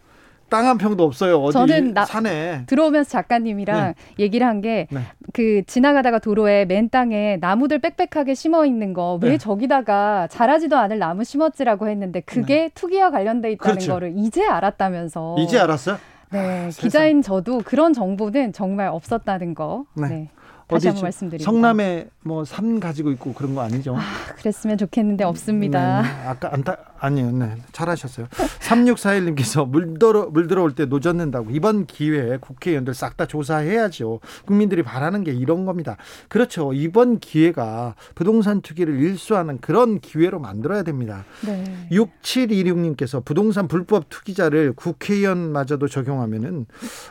[0.48, 1.38] 땅 한 평도 없어요.
[1.38, 3.94] 어디 저는 나, 산에 들어오면서 작가님이랑 네.
[4.18, 5.62] 얘기를 한 게그 네.
[5.66, 9.38] 지나가다가 도로에 맨 땅에 나무들 빽빽하게 심어 있는 거왜 네.
[9.38, 12.70] 저기다가 자라지도 않을 나무 심었지라고 했는데 그게 네.
[12.74, 13.92] 투기와 관련돼 있다는 그렇죠.
[13.92, 15.36] 거를 이제 알았다면서.
[15.38, 15.98] 이제 알았어요?
[16.30, 19.84] 네, 아, 기자인 저도 그런 정보는 정말 없었다는 거.
[19.94, 20.28] 네.
[20.68, 20.74] 네.
[20.74, 21.44] 다시 한번 말씀드립니다.
[21.44, 23.96] 성남에 뭐 산 가지고 있고 그런 거 아니죠?
[23.96, 24.00] 아,
[24.36, 26.02] 그랬으면 좋겠는데 없습니다.
[26.02, 26.28] 네, 네.
[26.28, 28.26] 아까 안타 아니요, 네, 잘하셨어요.
[28.60, 34.20] 3641님께서 물 들어 물 들어올 때 노젓는다고 이번 기회에 국회의원들 싹 다 조사해야죠.
[34.44, 35.96] 국민들이 바라는 게 이런 겁니다.
[36.28, 36.72] 그렇죠.
[36.74, 41.24] 이번 기회가 부동산 투기를 일수하는 그런 기회로 만들어야 됩니다.
[41.46, 41.88] 네.
[41.92, 46.66] 6726님께서 부동산 불법 투기자를 국회의원마저도 적용하면은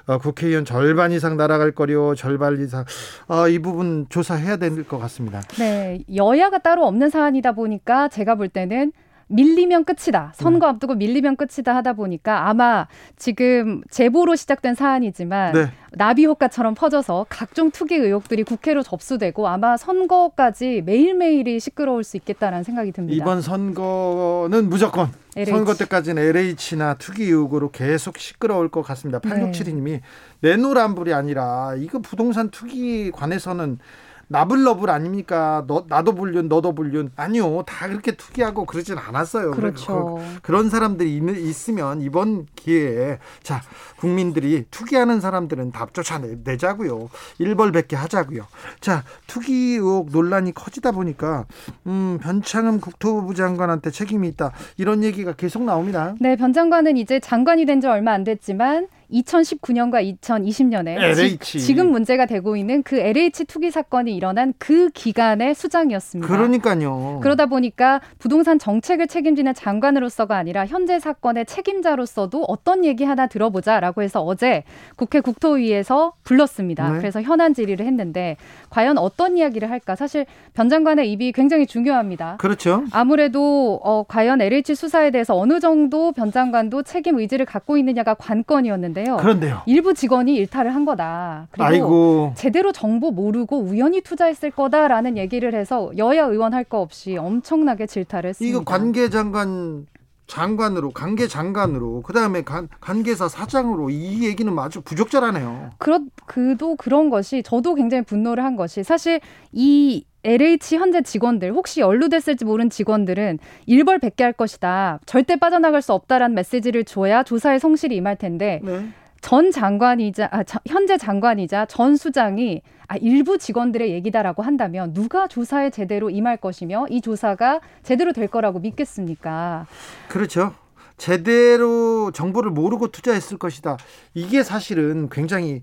[0.07, 2.85] 어, 국회의원 절반 이상 날아갈 거요, 절반 이상
[3.27, 5.41] 어, 이 부분 조사해야 될 것 같습니다.
[5.57, 8.91] 네, 여야가 따로 없는 사안이다 보니까 제가 볼 때는
[9.27, 10.33] 밀리면 끝이다.
[10.35, 10.69] 선거 네.
[10.71, 15.71] 앞두고 밀리면 끝이다 하다 보니까 아마 지금 제보로 시작된 사안이지만 네.
[15.91, 22.91] 나비 효과처럼 퍼져서 각종 투기 의혹들이 국회로 접수되고 아마 선거까지 매일매일이 시끄러울 수 있겠다라는 생각이
[22.91, 23.15] 듭니다.
[23.15, 25.51] 이번 선거는 무조건 LH.
[25.51, 29.19] 선거 때까지는 LH나 투기 의혹으로 계속 시끄러울 것 같습니다.
[29.19, 30.01] 8672님이 네.
[30.41, 33.79] 내노란불이 아니라 이거 부동산 투기 관해서는
[34.27, 35.63] 나불너불 아닙니까?
[35.67, 37.11] 너, 나도 불륜, 너도 불륜.
[37.15, 37.63] 아니요.
[37.67, 39.51] 다 그렇게 투기하고 그러진 않았어요.
[39.51, 40.19] 그렇죠.
[40.41, 43.61] 그, 런 사람들이 있, 으면 이번 기회에 자,
[43.97, 47.09] 국민들이 투기하는 사람들은 답 쫓아내자고요.
[47.39, 48.47] 일벌백계 하자고요.
[48.81, 51.45] 자, 투기 의혹 논란이 커지다 보니까
[51.87, 54.51] 음, 변창흠 국토부 장관한테 책임이 있다.
[54.77, 56.15] 이런 얘기가 계속 나옵니다.
[56.19, 61.37] 네, 변 장관은 이제 장관이 된 지 얼마 안 됐지만 2019년과 2020년에 LH.
[61.39, 66.33] 지, 금 문제가 되고 있는 그 LH 투기 사건이 일어난 그 기간의 수장이었습니다.
[66.33, 67.19] 그러니까요.
[67.21, 74.21] 그러다 보니까 부동산 정책을 책임지는 장관으로서가 아니라 현재 사건의 책임자로서도 어떤 얘기 하나 들어보자라고 해서
[74.21, 74.63] 어제
[74.95, 76.91] 국회 국토위에서 불렀습니다.
[76.91, 76.97] 네.
[76.99, 78.37] 그래서 현안 질의를 했는데
[78.69, 79.95] 과연 어떤 이야기를 할까?
[79.95, 82.37] 사실 변 장관의 입이 굉장히 중요합니다.
[82.37, 82.83] 그렇죠.
[82.91, 89.04] 아무래도 어, 과연 LH 수사에 대해서 어느 정도 변 장관도 책임 의지를 갖고 있느냐가 관건이었는데
[89.05, 89.17] 있는데요.
[89.17, 89.61] 그런데요.
[89.65, 91.47] 일부 직원이 일탈을 한 거다.
[91.51, 92.33] 그리고 아이고.
[92.35, 98.29] 제대로 정보 모르고 우연히 투자했을 거다라는 얘기를 해서 여야 의원 할 거 없이 엄청나게 질타를
[98.31, 98.49] 했습니다.
[98.49, 99.85] 이거 관계 장관
[100.25, 105.69] 장관으로 관계 장관으로 그다음에 관, 관계사 사장으로 이 얘기는 아주 부적절하네요.
[105.77, 109.19] 그렇 그도 그런 것이 저도 굉장히 분노를 한 것이 사실
[109.51, 114.99] 이 LH 현재 직원들 혹시 연루됐을지 모르는 직원들은 일벌 백계 할 것이다.
[115.05, 118.89] 절대 빠져나갈 수 없다라는 메시지를 줘야 조사에 성실히 임할 텐데 네.
[119.21, 126.09] 전 장관이자 아, 현재 장관이자 전 수장이 아, 일부 직원들의 얘기다라고 한다면 누가 조사에 제대로
[126.09, 129.67] 임할 것이며 이 조사가 제대로 될 거라고 믿겠습니까?
[130.09, 130.53] 그렇죠.
[130.97, 133.77] 제대로 정보를 모르고 투자했을 것이다.
[134.13, 135.61] 이게 사실은 굉장히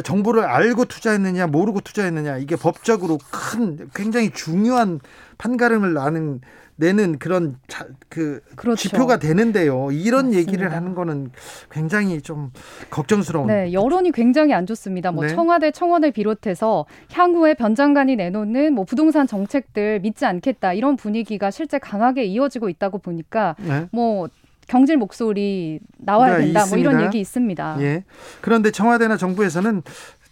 [0.00, 5.00] 정보를 알고 투자했느냐 모르고 투자했느냐 이게 법적으로 큰 굉장히 중요한
[5.38, 6.40] 판가름을 나는
[6.76, 8.88] 내는 그런 자, 그 그렇죠.
[8.88, 9.90] 지표가 되는데요.
[9.92, 10.38] 이런 맞습니다.
[10.38, 11.30] 얘기를 하는 거는
[11.70, 12.50] 굉장히 좀
[12.90, 13.46] 걱정스러운.
[13.46, 15.12] 네, 여론이 굉장히 안 좋습니다.
[15.12, 15.34] 뭐 네.
[15.34, 21.78] 청와대 청원을 비롯해서 향후에 변 장관이 내놓는 뭐 부동산 정책들 믿지 않겠다 이런 분위기가 실제
[21.78, 23.86] 강하게 이어지고 있다고 보니까 네.
[23.92, 24.28] 뭐
[24.68, 26.60] 경질 목소리 나와야 된다.
[26.60, 26.66] 있습니다.
[26.66, 27.76] 뭐 이런 얘기 있습니다.
[27.80, 28.04] 예.
[28.40, 29.82] 그런데 청와대나 정부에서는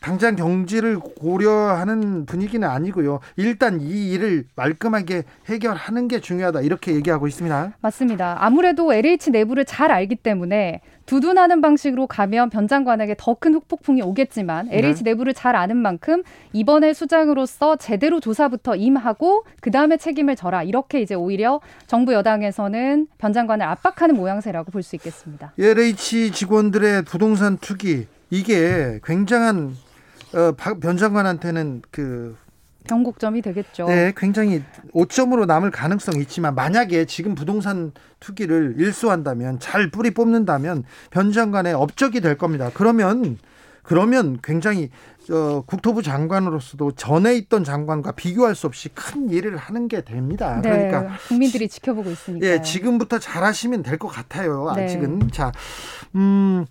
[0.00, 3.20] 당장 경지를 고려하는 분위기는 아니고요.
[3.36, 6.62] 일단 이 일을 말끔하게 해결하는 게 중요하다.
[6.62, 7.72] 이렇게 얘기하고 있습니다.
[7.80, 8.36] 맞습니다.
[8.40, 14.68] 아무래도 LH 내부를 잘 알기 때문에 두둔하는 방식으로 가면 변 장관에게 더 큰 후폭풍이 오겠지만
[14.70, 15.10] LH 네.
[15.10, 21.14] 내부를 잘 아는 만큼 이번에 수장으로서 제대로 조사부터 임하고 그 다음에 책임을 져라 이렇게 이제
[21.14, 25.52] 오히려 정부 여당에서는 변 장관을 압박하는 모양새라고 볼 수 있겠습니다.
[25.58, 29.74] LH 직원들의 부동산 투기 이게 굉장한
[30.34, 32.36] 어, 변 장관한테는 그
[32.88, 33.86] 경곡점이 되겠죠.
[33.86, 34.62] 네, 굉장히
[34.92, 42.20] 오점으로 남을 가능성이 있지만 만약에 지금 부동산 투기를 일수한다면 잘 뿌리 뽑는다면 변 장관의 업적이
[42.20, 42.70] 될 겁니다.
[42.72, 43.38] 그러면
[43.82, 44.90] 그러면 굉장히
[45.30, 50.60] 어, 국토부 장관으로서도 전에 있던 장관과 비교할 수 없이 큰 일을 하는 게 됩니다.
[50.62, 52.46] 네, 그러니까 국민들이 지켜보고 있으니까.
[52.46, 54.68] 예, 지금부터 잘하시면 될 것 같아요.
[54.70, 55.26] 아직은 네.
[55.30, 55.52] 자,
[56.14, 56.64] 음.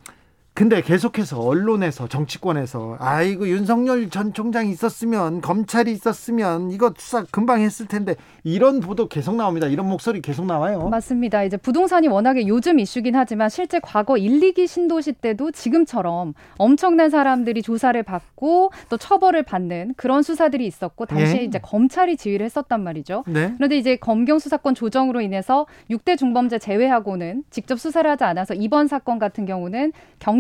[0.60, 7.88] 근데 계속해서 언론에서 정치권에서 아이고 윤석열 전 총장이 있었으면 검찰이 있었으면 이거 수사 금방 했을
[7.88, 9.68] 텐데 이런 보도 계속 나옵니다.
[9.68, 10.90] 이런 목소리 계속 나와요.
[10.90, 11.46] 맞습니다.
[11.46, 17.62] 이제 부동산이 워낙에 요즘 이슈긴 하지만 실제 과거 1, 2기 신도시 때도 지금처럼 엄청난 사람들이
[17.62, 21.44] 조사를 받고 또 처벌을 받는 그런 수사들이 있었고 당시에 네.
[21.46, 23.24] 이제 검찰이 지휘를 했었단 말이죠.
[23.28, 23.54] 네.
[23.56, 29.20] 그런데 이제 검경 수사권 조정으로 인해서 6대 중범죄 제외하고는 직접 수사를 하지 않아서 이번 사건
[29.20, 29.94] 같은 경우는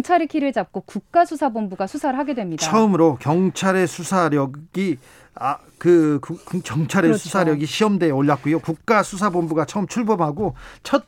[0.09, 2.65] 경찰이 키를 잡고 국가수사본부가 수사를 하게 됩니다.
[2.65, 4.97] 처음으로 경찰의 수사력이
[5.35, 7.21] 아, 그, 그 경찰의 그렇죠.
[7.23, 8.59] 수사력이 시험대에 올랐고요.
[8.59, 11.05] 국가수사본부가 처음 출범하고 첫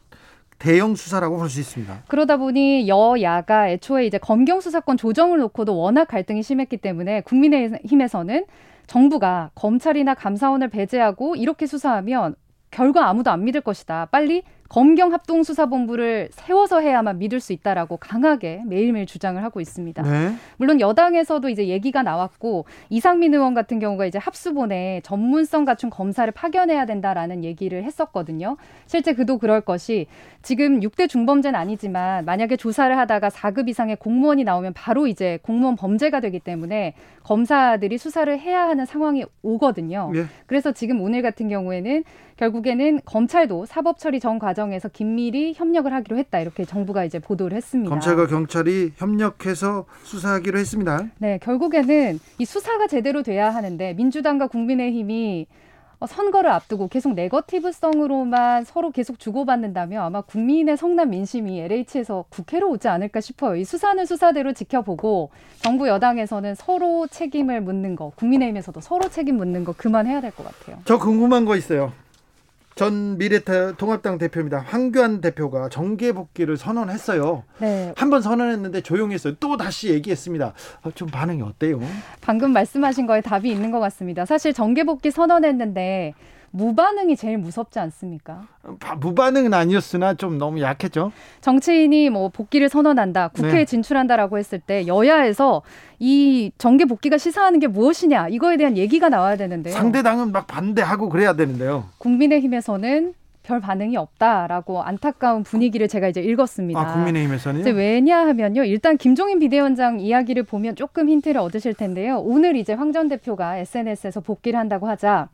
[0.60, 2.04] 대형 수사라고 볼 수 있습니다.
[2.08, 8.46] 그러다 보니 여야가 애초에 이제 검경 수사권 조정을 놓고도 워낙 갈등이 심했기 때문에 국민의힘에서는
[8.86, 12.36] 정부가 검찰이나 감사원을 배제하고 이렇게 수사하면
[12.70, 14.10] 결과 아무도 안 믿을 것이다.
[14.12, 20.02] 빨리 검경 합동수사본부를 세워서 해야만 믿을 수 있다라고 강하게 매일매일 주장을 하고 있습니다.
[20.02, 20.34] 네.
[20.56, 26.86] 물론 여당에서도 이제 얘기가 나왔고 이상민 의원 같은 경우가 이제 합수본에 전문성 갖춘 검사를 파견해야
[26.86, 28.56] 된다라는 얘기를 했었거든요.
[28.86, 30.08] 실제 그도 그럴 것이
[30.42, 36.22] 지금 6대 중범죄는 아니지만 만약에 조사를 하다가 4급 이상의 공무원이 나오면 바로 이제 공무원 범죄가
[36.22, 40.12] 되기 때문에 검사들이 수사를 해야 하는 상황이 오거든요.
[40.14, 40.24] 네.
[40.46, 42.06] 그래서 지금 오늘 같은 경우에는
[42.38, 47.58] 결국에는 검찰도 사법 처리 전 과정 에서 긴밀히 협력을 하기로 했다 이렇게 정부가 이제 보도를
[47.58, 47.90] 했습니다.
[47.90, 51.08] 검찰과 경찰이 협력해서 수사하기로 했습니다.
[51.18, 55.48] 네, 결국에는 이 수사가 제대로 돼야 하는데 민주당과 국민의힘이
[56.08, 63.22] 선거를 앞두고 계속 네거티브성으로만 서로 계속 주고받는다면 아마 국민의 성난 민심이 LH에서 국회로 오지 않을까
[63.22, 63.56] 싶어요.
[63.56, 65.30] 이 수사는 수사대로 지켜보고
[65.62, 70.78] 정부 여당에서는 서로 책임을 묻는 거, 국민의힘에서도 서로 책임 묻는 거 그만해야 될 것 같아요.
[70.86, 71.94] 저 궁금한 거 있어요.
[72.82, 74.58] 전 미래통합당 대표입니다.
[74.58, 77.44] 황교안 대표가 정계 복귀를 선언했어요.
[77.60, 77.94] 네.
[77.96, 79.36] 한 번 선언했는데 조용했어요.
[79.40, 80.54] 또 다시 얘기했습니다.
[80.82, 81.80] 어, 좀 반응이 어때요?
[82.22, 84.26] 방금 말씀하신 거에 답이 있는 것 같습니다.
[84.26, 86.16] 사실 정계 복귀 선언했는데
[86.52, 88.44] 무반응이 제일 무섭지 않습니까?
[89.00, 91.12] 무반응은 아니었으나 좀 너무 약했죠.
[91.40, 93.66] 정치인이 뭐 복귀를 선언한다, 국회에 네.
[93.66, 95.62] 진출한다라고 했을 때 여야에서
[96.00, 99.74] 이 정계 복귀가 시사하는 게 무엇이냐 이거에 대한 얘기가 나와야 되는데요.
[99.74, 101.86] 상대당은 막 반대하고 그래야 되는데요.
[102.00, 106.80] 국민의힘에서는 별 반응이 없다라고 안타까운 분위기를 제가 이제 읽었습니다.
[106.80, 108.64] 아, 국민의힘에서는 이제 왜냐하면요.
[108.66, 112.20] 일단 김종인 비대위원장 이야기를 보면 조금 힌트를 얻으실 텐데요.
[112.20, 115.30] 오늘 이제 황 전 대표가 SNS에서 복귀를 한다고 하자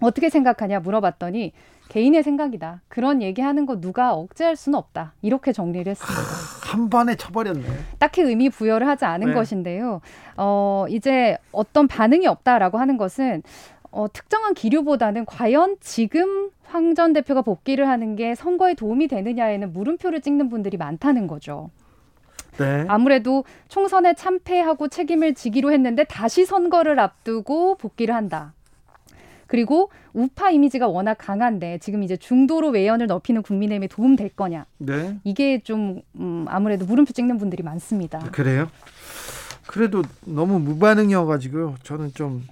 [0.00, 1.52] 어떻게 생각하냐 물어봤더니
[1.88, 2.82] 개인의 생각이다.
[2.88, 5.14] 그런 얘기하는 거 누가 억제할 수는 없다.
[5.22, 6.20] 이렇게 정리를 했습니다.
[6.62, 7.64] 한 번에 쳐버렸네.
[7.98, 9.34] 딱히 의미 부여를 하지 않은 네.
[9.34, 10.00] 것인데요.
[10.36, 13.42] 어, 이제 어떤 반응이 없다라고 하는 것은
[13.90, 20.20] 어, 특정한 기류보다는 과연 지금 황 전 대표가 복귀를 하는 게 선거에 도움이 되느냐에는 물음표를
[20.20, 21.70] 찍는 분들이 많다는 거죠.
[22.58, 22.84] 네.
[22.88, 28.52] 아무래도 총선에 참패하고 책임을 지기로 했는데 다시 선거를 앞두고 복귀를 한다.
[29.48, 34.66] 그리고 우파 이미지가 워낙 강한데 지금 이제 중도로 외연을 넓히는 국민의힘에 도움 될 거냐?
[34.76, 35.18] 네.
[35.24, 38.20] 이게 좀 음, 아무래도 물음표 찍는 분들이 많습니다.
[38.30, 38.70] 그래요?
[39.66, 42.46] 그래도 너무 무반응이어가지고 저는 좀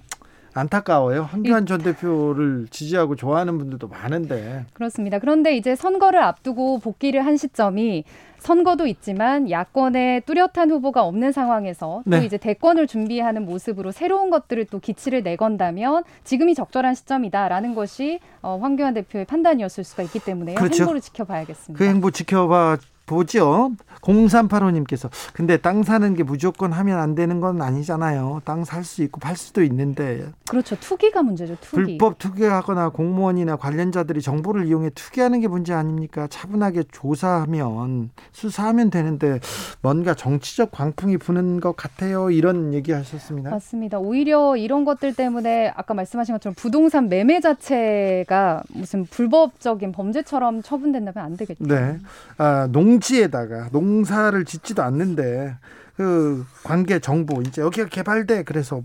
[0.53, 1.21] 안타까워요.
[1.23, 4.65] 한교안 전 대표를 지지하고 좋아하는 분들도 많은데.
[4.73, 5.19] 그렇습니다.
[5.19, 8.05] 그런데 이제 선거를 앞두고 복귀를 한 시점이
[8.39, 12.19] 선거도 있지만 야권에 뚜렷한 후보가 없는 상황에서 네.
[12.19, 18.57] 또 이제 대권을 준비하는 모습으로 새로운 것들을 또 기치를 내건다면 지금이 적절한 시점이다라는 것이 어,
[18.61, 20.83] 황교안 대표의 판단이었을 수가 있기 때문에 그렇죠.
[20.83, 21.77] 행보를 지켜봐야겠습니다.
[21.77, 23.71] 그 행보 지켜봐 보죠.
[24.01, 28.41] 0385님께서 근데 땅 사는 게 무조건 하면 안 되는 건 아니잖아요.
[28.45, 30.27] 땅 살 수 있고 팔 수도 있는데.
[30.47, 30.79] 그렇죠.
[30.79, 31.57] 투기가 문제죠.
[31.61, 31.97] 투기.
[31.97, 36.27] 불법 투기하거나 공무원이나 관련자들이 정보를 이용해 투기하는 게 문제 아닙니까?
[36.29, 39.39] 차분하게 조사하면 수사하면 되는데
[39.81, 42.29] 뭔가 정치적 광풍이 부는 것 같아요.
[42.29, 43.49] 이런 얘기 하셨습니다.
[43.49, 43.99] 맞습니다.
[43.99, 51.37] 오히려 이런 것들 때문에 아까 말씀하신 것처럼 부동산 매매 자체가 무슨 불법적인 범죄처럼 처분된다면 안
[51.37, 51.65] 되겠죠.
[51.65, 51.97] 네.
[52.37, 55.57] 아, 농 지에다가 농사를 짓지도 않는데
[55.95, 58.83] 그 관계 정보 이제 여기가 개발돼 그래서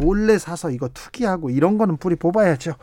[0.00, 2.74] 몰래 사서 이거 투기하고 이런 거는 뿌리 뽑아야죠.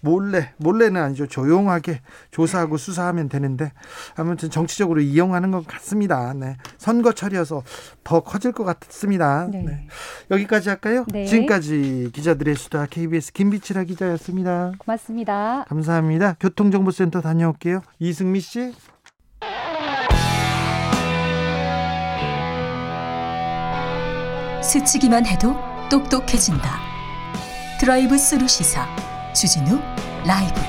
[0.00, 3.72] 몰래 몰래는 아니죠 조용하게 조사하고 수사하면 되는데
[4.14, 6.32] 아무튼 정치적으로 이용하는 것 같습니다.
[6.34, 7.62] 네 선거철이어서
[8.04, 9.48] 더 커질 것 같습니다.
[9.50, 9.62] 네.
[9.62, 9.88] 네.
[10.30, 11.04] 여기까지 할까요?
[11.08, 11.24] 네.
[11.24, 14.72] 지금까지 기자들의 수다 KBS 김비치라 기자였습니다.
[14.78, 15.64] 고맙습니다.
[15.68, 16.36] 감사합니다.
[16.40, 17.82] 교통정보센터 다녀올게요.
[17.98, 18.72] 이승미 씨.
[24.66, 25.56] 스치기만 해도
[25.88, 26.80] 똑똑해진다.
[27.78, 28.84] 드라이브 스루 시사
[29.32, 29.78] 주진우
[30.26, 30.60] 라이브.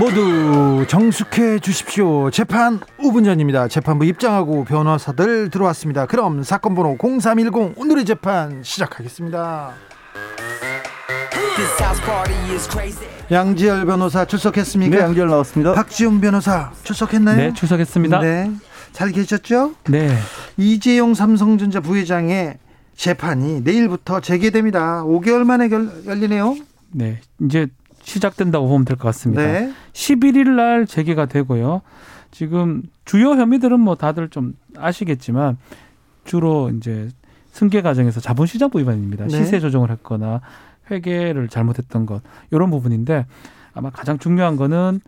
[0.00, 2.28] 모두 정숙해 주십시오.
[2.32, 3.68] 재판 5분 전입니다.
[3.68, 6.06] 재판부 입장하고 변호사들 들어왔습니다.
[6.06, 9.74] 그럼 사건 번호 0310 오늘의 재판 시작하겠습니다.
[13.30, 14.96] 양지열 변호사 출석했습니까?
[14.96, 15.72] 네, 양지열 나왔습니다.
[15.74, 17.36] 박지훈 변호사 출석했나요?
[17.36, 18.20] 네, 출석했습니다.
[18.20, 18.50] 네.
[18.92, 19.74] 잘 계셨죠?
[19.88, 20.16] 네.
[20.56, 22.58] 이재용 삼성전자 부회장의
[22.96, 25.02] 재판이 내일부터 재개됩니다.
[25.04, 26.56] 5개월 만에 결, 열리네요.
[26.92, 27.20] 네.
[27.40, 27.66] 이제
[28.02, 29.42] 시작된다고 보면 될 것 같습니다.
[29.42, 29.72] 네.
[29.92, 31.82] 11일 날 재개가 되고요.
[32.30, 35.56] 지금 주요 혐의들은 뭐 다들 좀 아시겠지만
[36.24, 37.08] 주로 이제
[37.52, 39.26] 승계 과정에서 자본시장부 위반입니다.
[39.26, 39.30] 네.
[39.30, 40.40] 시세 조정을 했거나
[40.90, 43.26] 회계를 잘못했던 것 이런 부분인데
[43.74, 45.00] 아마 가장 중요한 거는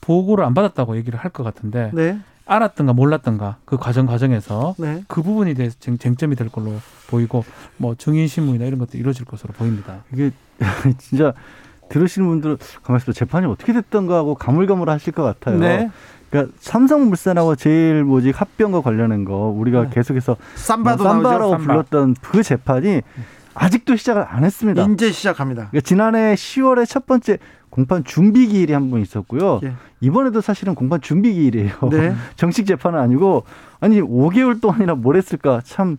[0.00, 2.18] 보고를 안 받았다고 얘기를 할 것 같은데 네.
[2.46, 5.02] 알았던가 몰랐던가 그 과정 과정에서 네.
[5.08, 6.72] 그 부분에 대해서 쟁점이 될 걸로
[7.08, 7.44] 보이고
[7.76, 10.04] 뭐 증인 신문이나 이런 것도 이루어질 것으로 보입니다.
[10.12, 10.30] 이게
[10.98, 11.34] 진짜
[11.90, 15.58] 들으시는 분들은 가만히 있어 재판이 어떻게 됐던가 하고 가물가물하실 것 같아요.
[15.58, 15.90] 네.
[16.30, 19.90] 그러니까 삼성물산하고 제일 뭐지 합병과 관련한 거 우리가 네.
[19.94, 21.64] 계속해서 삼바도 뭐 삼바라고 삼바.
[21.66, 23.02] 불렀던 그 재판이
[23.60, 24.86] 아직도 시작을 안 했습니다.
[24.92, 25.68] 이제 시작합니다.
[25.70, 27.38] 그러니까 지난해 10월에 첫 번째
[27.70, 29.60] 공판 준비 기일이 한 번 있었고요.
[29.64, 29.74] 예.
[30.00, 31.72] 이번에도 사실은 공판 준비 기일이에요.
[31.90, 32.14] 네.
[32.36, 33.44] 정식 재판은 아니고
[33.80, 35.96] 아니 5개월 동안이나 뭘 했을까 참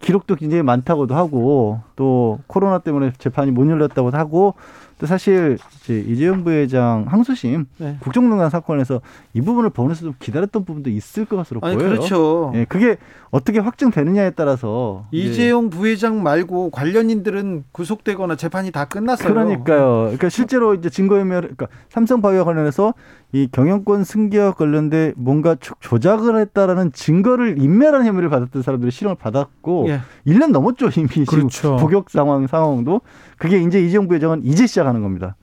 [0.00, 4.54] 기록도 굉장히 많다고도 하고 또 코로나 때문에 재판이 못 열렸다고도 하고
[4.98, 7.96] 또 사실 이제 이재용 부회장 항소심 네.
[8.00, 9.02] 국정농단 사건에서
[9.34, 11.90] 이 부분을 법원에서 좀 기다렸던 부분도 있을 것으로 아니, 보여요.
[11.90, 12.52] 그렇죠.
[12.54, 12.96] 예, 그게
[13.30, 19.34] 어떻게 확정되느냐에 따라서 이재용 부회장 말고 관련인들은 구속되거나 재판이 다 끝났어요.
[19.34, 20.02] 그러니까요.
[20.04, 22.94] 그러니까 실제로 이제 증거인멸, 그러니까 삼성바이오 관련해서
[23.36, 30.00] 이 경영권 승계와 관련돼 뭔가 조작을 했다라는 증거를 인멸한 혐의를 받았던 사람들이 실형을 받았고 예.
[30.26, 31.48] 1년 넘었죠 이미 그렇죠.
[31.50, 33.02] 지금 복역 상황 상황도
[33.36, 35.36] 그게 이제 이재용 부회장은 이제 시작하는 겁니다.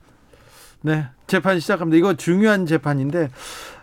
[0.82, 1.96] 네, 재판 시작합니다.
[1.96, 3.28] 이거 중요한 재판인데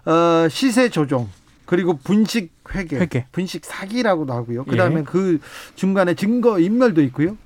[0.06, 1.30] 어, 시세 조정
[1.66, 3.28] 그리고 분식 회계, 회계.
[3.32, 4.66] 분식 사기라고도 하고요.
[4.66, 5.04] 그다음에 예.
[5.06, 5.40] 그
[5.76, 7.38] 중간에 증거 인멸도 있고요.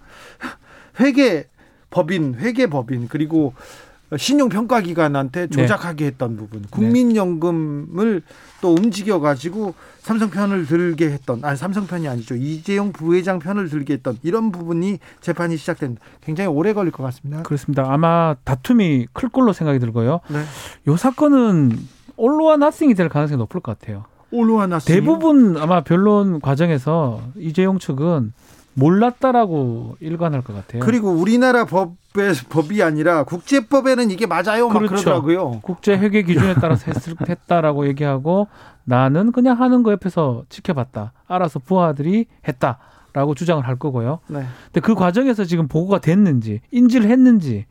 [1.00, 1.48] 회계
[1.92, 3.54] 법인, 회계 법인 그리고
[4.16, 5.48] 신용평가기관한테 네.
[5.48, 6.68] 조작하게 했던 부분, 네.
[6.70, 8.22] 국민연금을
[8.62, 13.94] 또 움직여 가지고 삼성 편을 들게 했던, 아니 삼성 편이 아니죠 이재용 부회장 편을 들게
[13.94, 17.44] 했던 이런 부분이 재판이 시작된 굉장히 오래 걸릴 것 같습니다.
[17.44, 17.92] 그렇습니다.
[17.92, 20.20] 아마 다툼이 클 걸로 생각이 들고요.
[20.30, 20.44] 네.
[20.88, 21.78] 이 사건은
[22.18, 24.06] 올로와 나싱이 될 가능성이 높을 것 같아요.
[24.32, 28.34] 올로와 나싱 대부분 아마 변론 과정에서 이재용 측은
[28.76, 30.82] 몰랐다라고 일관할 것 같아요.
[30.82, 34.70] 그리고 우리나라 법의 법이 아니라 국제법에는 이게 맞아요.
[34.70, 34.88] 그렇죠.
[34.88, 35.60] 그러더라고요.
[35.62, 36.92] 국제 회계 기준에 따라서
[37.28, 38.48] 했다라고 얘기하고
[38.84, 41.14] 나는 그냥 하는 거 옆에서 지켜봤다.
[41.28, 42.78] 알아서 부하들이 했다
[43.14, 44.20] 라고 주장을 할 거고요.
[44.28, 44.44] 네.
[44.66, 47.66] 근데 그 과정에서 지금 보고가 됐는지 인지를 했는지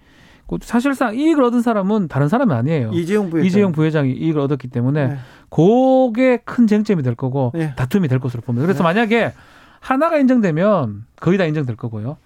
[0.46, 2.90] 그 사실상 이익을 얻은 사람은 다른 사람이 아니에요.
[2.92, 3.46] 이재용 부회장.
[3.46, 5.16] 이재용 부회장이 이익을 얻었기 때문에 네.
[5.50, 7.74] 그게 큰 쟁점이 될 거고 네.
[7.76, 8.66] 다툼이 될 것으로 봅니다.
[8.66, 8.84] 그래서 네.
[8.84, 9.32] 만약에
[9.84, 12.16] 하나가 인정되면 거의 다 인정될 거고요.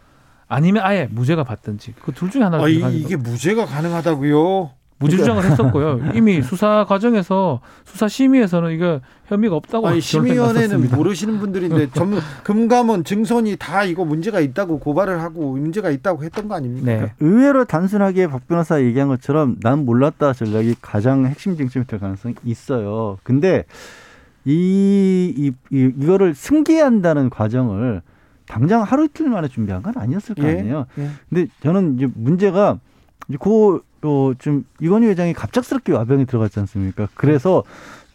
[0.46, 4.70] 아니면 아예 무죄가 받든지 그 둘 중에 하나가 아, 이게 무죄가 가능하다고요?
[5.00, 6.00] 무죄 주장을 했었고요.
[6.14, 13.56] 이미 수사 과정에서 수사 심의에서는 이거 혐의가 없다고 아니, 심의위원회는 모르시는 분들인데 전문 금감원 증선이
[13.58, 16.86] 다 이거 문제가 있다고 고발을 하고 문제가 있다고 했던 거 아닙니까?
[16.86, 17.12] 네.
[17.20, 23.18] 의외로 단순하게 박 변호사 얘기한 것처럼 난 몰랐다 전략이 가장 핵심 쟁점이 될 가능성이 있어요.
[23.22, 23.64] 근데
[24.48, 28.00] 이, 이, 이 이거를 승계한다는 과정을
[28.46, 30.86] 당장 하루 이틀 만에 준비한 건 아니었을 거 예, 아니에요.
[30.98, 31.08] 예, 예.
[31.28, 32.78] 근데 저는 이제 문제가
[33.28, 33.36] 이제
[34.00, 37.08] 그좀 이건희 회장이 갑작스럽게 와병이 들어갔지 않습니까?
[37.14, 37.62] 그래서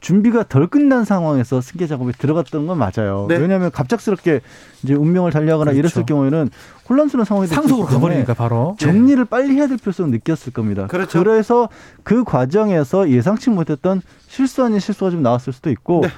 [0.03, 3.25] 준비가 덜 끝난 상황에서 승계 작업에 들어갔던 건 맞아요.
[3.29, 3.37] 네.
[3.37, 4.41] 왜냐하면 갑작스럽게
[4.83, 5.79] 이제 운명을 달리하거나 그렇죠.
[5.79, 6.49] 이랬을 경우에는
[6.89, 10.87] 혼란스러운 상황이 상속으로 가버리니까 바로 정리를 빨리 해야 될 필요성을 느꼈을 겁니다.
[10.87, 11.23] 그렇죠.
[11.23, 11.69] 그래서
[12.03, 16.09] 그 과정에서 예상치 못했던 실수 아닌 실수가 좀 나왔을 수도 있고 네.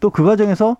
[0.00, 0.76] 또그 과정에서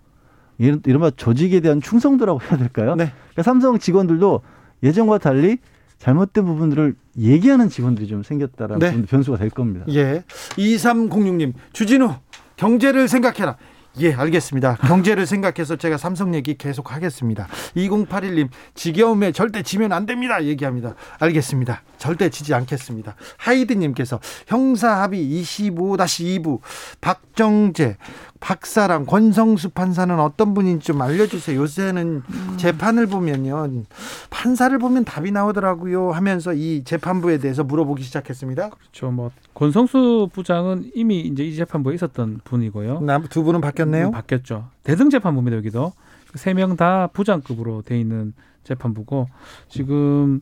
[0.59, 2.93] 이른바 조직에 대한 충성도라고 해야 될까요?
[2.95, 3.11] 네.
[3.31, 4.41] 그러니까 삼성 직원들도
[4.83, 5.57] 예전과 달리
[5.97, 9.05] 잘못된 부분들을 얘기하는 직원들이 좀 생겼다라는 네.
[9.05, 9.85] 변수가 될 겁니다.
[9.89, 10.23] 예.
[10.57, 12.13] 2306님, 주진우
[12.61, 13.57] 경제를 생각해라.
[13.99, 14.75] 예, 알겠습니다.
[14.87, 17.47] 경제를 생각해서 제가 삼성 얘기 계속 하겠습니다.
[17.75, 20.43] 2081님, 지겨움에 절대 지면 안 됩니다.
[20.43, 20.95] 얘기합니다.
[21.19, 21.81] 알겠습니다.
[21.97, 23.15] 절대 지지 않겠습니다.
[23.37, 26.59] 하이드님께서 형사합의 25-2부
[27.01, 27.97] 박정재
[28.39, 31.61] 박사랑 권성수 판사는 어떤 분인지 좀 알려주세요.
[31.61, 32.57] 요새는 음.
[32.57, 33.83] 재판을 보면요.
[34.31, 38.69] 판사를 보면 답이 나오더라고요 하면서 이 재판부에 대해서 물어보기 시작했습니다.
[38.69, 39.11] 그렇죠.
[39.11, 43.01] 뭐 권성수 부장은 이미 이제 이 재판부에 있었던 분이고요.
[43.29, 44.07] 두 분은 바뀌 었네요.
[44.07, 44.69] 음, 바뀌었죠.
[44.83, 45.93] 대등 재판부입니다 여기도
[46.35, 48.33] 세 명 다 부장급으로 돼 있는
[48.63, 49.27] 재판부고
[49.69, 50.39] 지금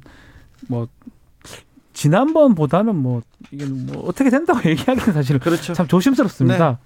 [0.67, 0.87] 뭐
[1.93, 5.73] 지난번보다는 뭐 이게 뭐 어떻게 된다고 얘기하기는 사실은 그렇죠.
[5.73, 6.71] 참 조심스럽습니다.
[6.71, 6.77] 네.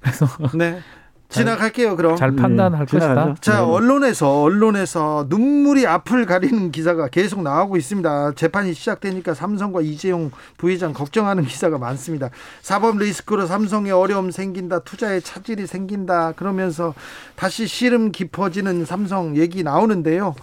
[0.00, 0.26] 그래서
[0.56, 0.80] 네.
[1.28, 1.96] 지나갈게요.
[1.96, 3.34] 그럼 잘 판단할 네, 것이다.
[3.40, 3.58] 자 네.
[3.58, 8.32] 언론에서 언론에서 눈물이 앞을 가리는 기사가 계속 나오고 있습니다.
[8.32, 12.30] 재판이 시작되니까 삼성과 이재용 부회장 걱정하는 기사가 많습니다.
[12.62, 16.32] 사법 리스크로 삼성에 어려움 생긴다, 투자에 차질이 생긴다.
[16.32, 16.94] 그러면서
[17.34, 20.34] 다시 시름 깊어지는 삼성 얘기 나오는데요.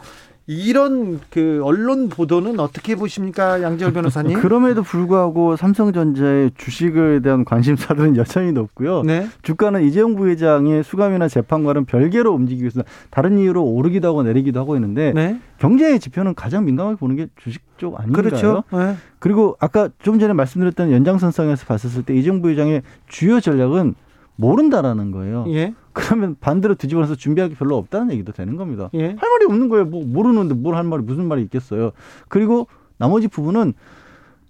[0.45, 4.41] 이런 그 언론 보도는 어떻게 보십니까, 양지열 변호사님?
[4.41, 9.03] 그럼에도 불구하고 삼성전자의 주식에 대한 관심사들은 여전히 높고요.
[9.03, 9.27] 네.
[9.41, 15.13] 주가는 이재용 부회장의 수감이나 재판과는 별개로 움직이고 있어 다른 이유로 오르기도 하고 내리기도 하고 있는데
[15.13, 15.39] 네.
[15.59, 18.23] 경제의 지표는 가장 민감하게 보는 게 주식 쪽 아닌가요?
[18.23, 18.63] 그렇죠.
[18.73, 18.97] 네.
[19.19, 23.95] 그리고 아까 좀 전에 말씀드렸던 연장선상에서 봤었을 때 이재용 부회장의 주요 전략은
[24.35, 25.45] 모른다라는 거예요.
[25.49, 25.73] 예.
[25.93, 28.89] 그러면 반대로 뒤집어서 준비할 게 별로 없다는 얘기도 되는 겁니다.
[28.93, 29.07] 예.
[29.07, 29.85] 할 말이 없는 거예요.
[29.85, 31.91] 뭐 모르는데 뭘 할 말이 무슨 말이 있겠어요.
[32.29, 32.67] 그리고
[32.97, 33.73] 나머지 부분은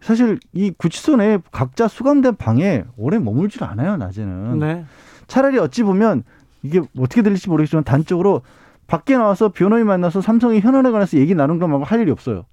[0.02, 4.60] 사실 이 구치소 내에 각자 수감된 방에 오래 머물질 않아요, 낮에는.
[4.60, 4.86] 네.
[5.28, 6.24] 차라리 어찌 보면
[6.62, 8.42] 이게 어떻게 들릴지 모르겠지만 단적으로
[8.88, 12.46] 밖에 나와서 변호인 만나서 삼성의 현안에 관해서 얘기 나눈 것 말고 할 일이 없어요.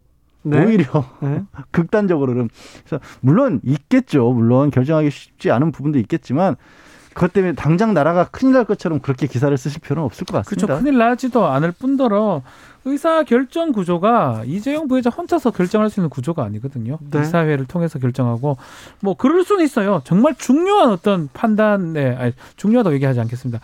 [0.43, 0.65] 네.
[0.65, 1.43] 오히려 네.
[1.71, 2.49] 극단적으로는
[2.87, 4.33] 그래서 물론 있겠죠.
[4.33, 6.57] 물론 결정하기 쉽지 않은 부분도 있겠지만
[7.15, 10.67] 그것 때문에 당장 나라가 큰일 날 것처럼 그렇게 기사를 쓰실 필요는 없을 것 같습니다.
[10.67, 10.83] 그렇죠.
[10.83, 12.43] 큰일 나지도 않을 뿐더러
[12.85, 16.99] 의사 결정 구조가 이재용 부회장 혼자서 결정할 수 있는 구조가 아니거든요.
[17.11, 17.21] 네.
[17.21, 18.57] 이사회를 통해서 결정하고
[19.01, 20.01] 뭐 그럴 수는 있어요.
[20.05, 23.61] 정말 중요한 어떤 판단에 아니 중요하다고 얘기하지 않겠습니다.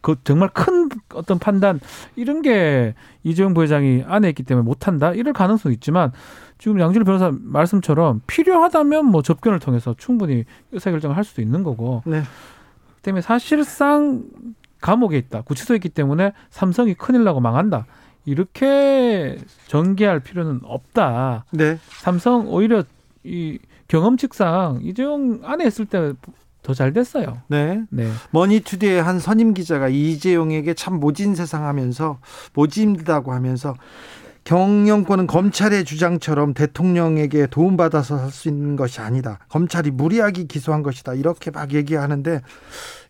[0.00, 1.80] 그 정말 큰 어떤 판단
[2.14, 6.12] 이런 게 이재용 부회장이 안에 있기 때문에 못한다 이럴 가능성이 있지만
[6.58, 12.22] 지금 양질 변호사 말씀처럼 필요하다면 뭐 접견을 통해서 충분히 의사결정을 할 수도 있는 거고 네.
[13.06, 14.24] 때문에 사실상
[14.80, 15.42] 감옥에 있다.
[15.42, 17.86] 구치소에 있기 때문에 삼성이 큰일 나고 망한다.
[18.24, 19.38] 이렇게
[19.68, 21.44] 전개할 필요는 없다.
[21.52, 21.78] 네.
[21.88, 22.82] 삼성 오히려
[23.24, 26.12] 이 경험칙상 이재용 안에 있을 때
[26.66, 27.38] 더 잘 됐어요.
[27.46, 27.84] 네.
[27.90, 28.10] 네.
[28.32, 32.18] 머니투데이의 한 선임 기자가 이재용에게 참 모진 세상 하면서
[32.54, 33.76] 모진다고 하면서
[34.46, 39.38] 경영권은 검찰의 주장처럼 대통령에게 도움받아서 할 수 있는 것이 아니다.
[39.48, 41.14] 검찰이 무리하게 기소한 것이다.
[41.14, 42.42] 이렇게 막 얘기하는데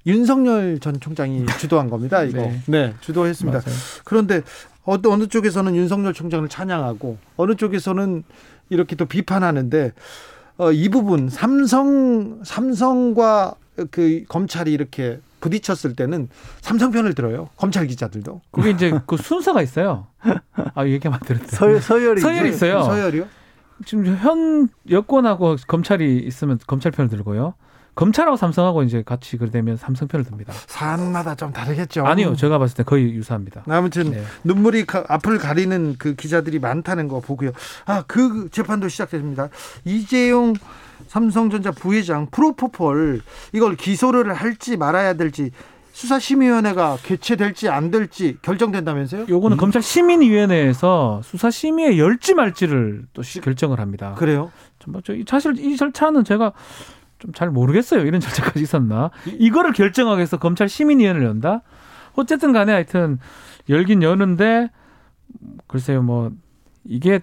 [0.07, 2.23] 윤석열 전 총장이 주도한 겁니다.
[2.23, 2.39] 이거.
[2.41, 3.59] 네, 네 주도했습니다.
[3.59, 3.79] 맞아요.
[4.05, 4.43] 그런데
[4.85, 8.23] 어느 어느 쪽에서는 윤석열 총장을 찬양하고 어느 쪽에서는
[8.71, 9.93] 이렇게 또 비판하는데
[10.59, 13.55] 어, 이 부분 삼성 삼성과
[13.91, 16.29] 그 검찰이 이렇게 부딪혔을 때는
[16.61, 17.49] 삼성 편을 들어요.
[17.57, 18.41] 검찰 기자들도.
[18.51, 20.09] 그게 이제 그 순서가 있어요.
[20.75, 21.47] 아 얘기하면 들었대.
[21.57, 22.83] 서, 서열이 서열이 있어요.
[22.83, 23.27] 서열이요?
[23.85, 27.55] 지금 현 여권하고 검찰이 있으면 검찰 편을 들고요.
[27.95, 30.53] 검찰하고 삼성하고 이제 같이 그되면 삼성 편을 듭니다.
[30.67, 32.05] 사안마다 좀 다르겠죠.
[32.07, 33.63] 아니요, 제가 봤을 때 거의 유사합니다.
[33.67, 34.23] 아무튼 네.
[34.45, 37.53] 눈물이 앞을 가리는 그 기자들이 많다는 거 보고요.
[37.87, 39.49] 아, 그 재판도 시작됩니다.
[39.87, 40.53] 이재용
[41.07, 43.21] 삼성전자 부회장 프로포폴
[43.53, 45.51] 이걸 기소를 할지 말아야 될지
[45.93, 49.27] 수사심의위원회가 개최될지 안 될지 결정된다면서요?
[49.31, 49.59] 요거는 음.
[49.59, 54.15] 검찰 심의위원회에서 수사심의에 열지 말지를 또 결정을 합니다.
[54.19, 54.51] 그래요?
[55.27, 56.53] 사실 이 절차는 제가
[57.19, 58.05] 좀 잘 모르겠어요.
[58.05, 59.11] 이런 절차까지 있었나?
[59.27, 61.63] 이거를 정하기 위해서 검찰 심의위원회를 연다?
[62.15, 63.19] 어쨌든 간에 하여튼
[63.69, 64.71] 열긴 여는데
[65.67, 66.31] 글쎄요 뭐
[66.85, 67.21] 이게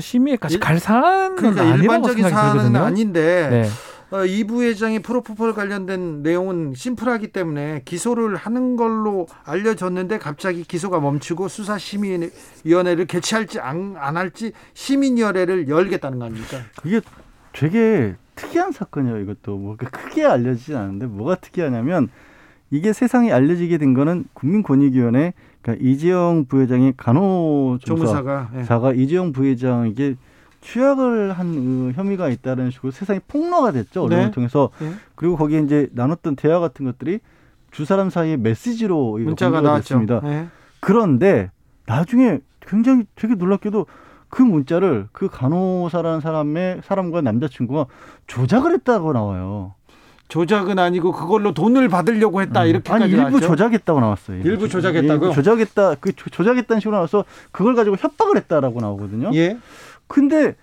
[0.00, 3.68] 심의에까지 갈 사안은 그러니까 일반적인 사안은 아닌데 네.
[4.10, 11.48] 어, 이 부회장이 프로포폴 관련된 내용은 심플하기 때문에 기소를 하는 걸로 알려졌는데 갑자기 기소가 멈추고
[11.48, 16.58] 수사심의위원회를 개최할지 안, 안 할지 시민위원회를 열겠다는 거 아닙니까?
[16.80, 17.00] 그게
[17.52, 19.18] 되게 특이한 사건이에요.
[19.20, 22.08] 이것도 뭐 크게 알려지진 않은데 뭐가 특이하냐면
[22.70, 25.32] 이게 세상에 알려지게 된 거는 국민권익위원회
[25.66, 28.62] 그러니까 이재용 부회장이 간호조무사가 예.
[28.62, 30.14] 자가 이재용 부회장에게
[30.60, 34.30] 취약을 한 혐의가 있다는 식으로 세상이 폭로가 됐죠 언론을 네.
[34.30, 34.92] 통해서 네.
[35.16, 37.18] 그리고 거기에 이제 나눴던 대화 같은 것들이
[37.72, 40.20] 두 사람 사이에 메시지로 문자가 나왔습니다.
[40.20, 40.46] 네.
[40.80, 41.50] 그런데
[41.86, 43.86] 나중에 굉장히 되게 놀랍게도
[44.28, 47.86] 그 문자를 그 간호사라는 사람의 사람과 남자친구가
[48.26, 49.74] 조작을 했다고 나와요.
[50.28, 52.68] 조작은 아니고 그걸로 돈을 받으려고 했다 음.
[52.68, 53.46] 이렇게까지 아니 일부 나왔죠?
[53.46, 54.42] 조작했다고 나왔어요.
[54.42, 55.32] 일부 조작했다고?
[55.32, 55.96] 조작했다.
[56.00, 59.30] 그 조작했다는 식으로 나와서 그걸 가지고 협박을 했다라고 나오거든요.
[59.34, 59.58] 예.
[60.08, 60.56] 근데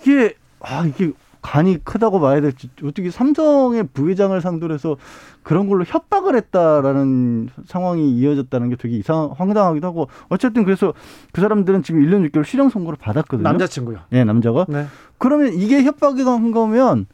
[0.00, 4.96] 이게 아 이게 간이 크다고 봐야 될지 어떻게 삼성의 부회장을 상대로 해서
[5.42, 10.92] 그런 걸로 협박을 했다라는 상황이 이어졌다는 게 되게 이상 황당하기도 하고 어쨌든 그래서
[11.32, 13.48] 그 사람들은 지금 1년 6개월 실형 선고를 받았거든요.
[13.48, 14.00] 남자친구요.
[14.10, 14.66] 네, 남자가.
[14.68, 14.86] 네.
[15.16, 17.06] 그러면 이게 협박이 간 거면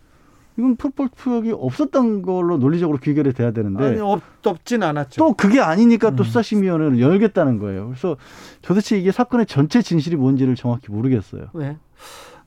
[0.58, 5.18] 이건 투역이 없었던 걸로 논리적으로 귀결이 돼야 되는데 아니, 없, 없진 않았죠.
[5.18, 6.24] 또 그게 아니니까 또 음.
[6.24, 7.88] 수사심의위원회를 열겠다는 거예요.
[7.88, 8.16] 그래서
[8.62, 11.48] 도대체 이게 사건의 전체 진실이 뭔지를 정확히 모르겠어요.
[11.54, 11.76] 네.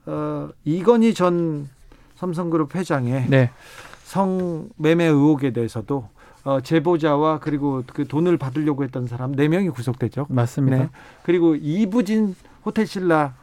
[0.06, 1.68] 어, 이건희 전
[2.16, 3.50] 삼성그룹 회장의 네.
[4.04, 6.08] 성매매 의혹에 대해서도
[6.44, 10.26] 어, 제보자와 그리고 그 돈을 받으려고 했던 사람 4명이 구속됐죠.
[10.28, 10.78] 맞습니다.
[10.78, 10.88] 네.
[11.22, 12.34] 그리고 이부진
[12.64, 13.34] 호텔 신라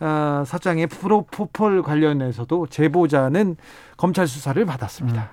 [0.00, 3.56] 어, 사장의 프로포폴 관련해서도 제보자는
[3.96, 5.30] 검찰 수사를 받았습니다.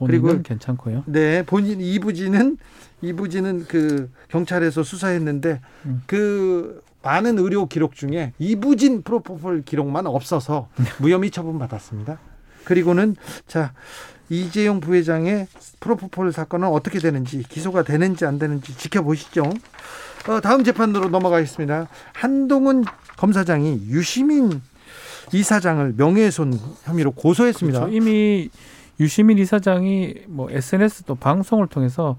[0.00, 0.06] 음.
[0.06, 1.04] 그리고 괜찮고요.
[1.06, 2.58] 네, 본인 이부진은
[3.02, 6.02] 이부진은 그 경찰에서 수사했는데 음.
[6.06, 12.18] 그 많은 의료 기록 중에 이부진 프로포폴 기록만 없어서 무혐의 처분 받았습니다.
[12.64, 13.14] 그리고는
[13.46, 13.72] 자
[14.30, 15.46] 이재용 부회장의
[15.80, 19.42] 프로포폴 사건은 어떻게 되는지 기소가 되는지 안 되는지 지켜보시죠.
[20.28, 21.88] 어, 다음 재판으로 넘어가겠습니다.
[22.14, 22.84] 한동훈
[23.16, 24.60] 검사장이 유시민
[25.32, 27.80] 이사장을 명예훼손 혐의로 고소했습니다.
[27.80, 27.96] 그렇죠.
[27.96, 28.50] 이미
[29.00, 32.16] 유시민 이사장이 뭐 SNS 또 방송을 통해서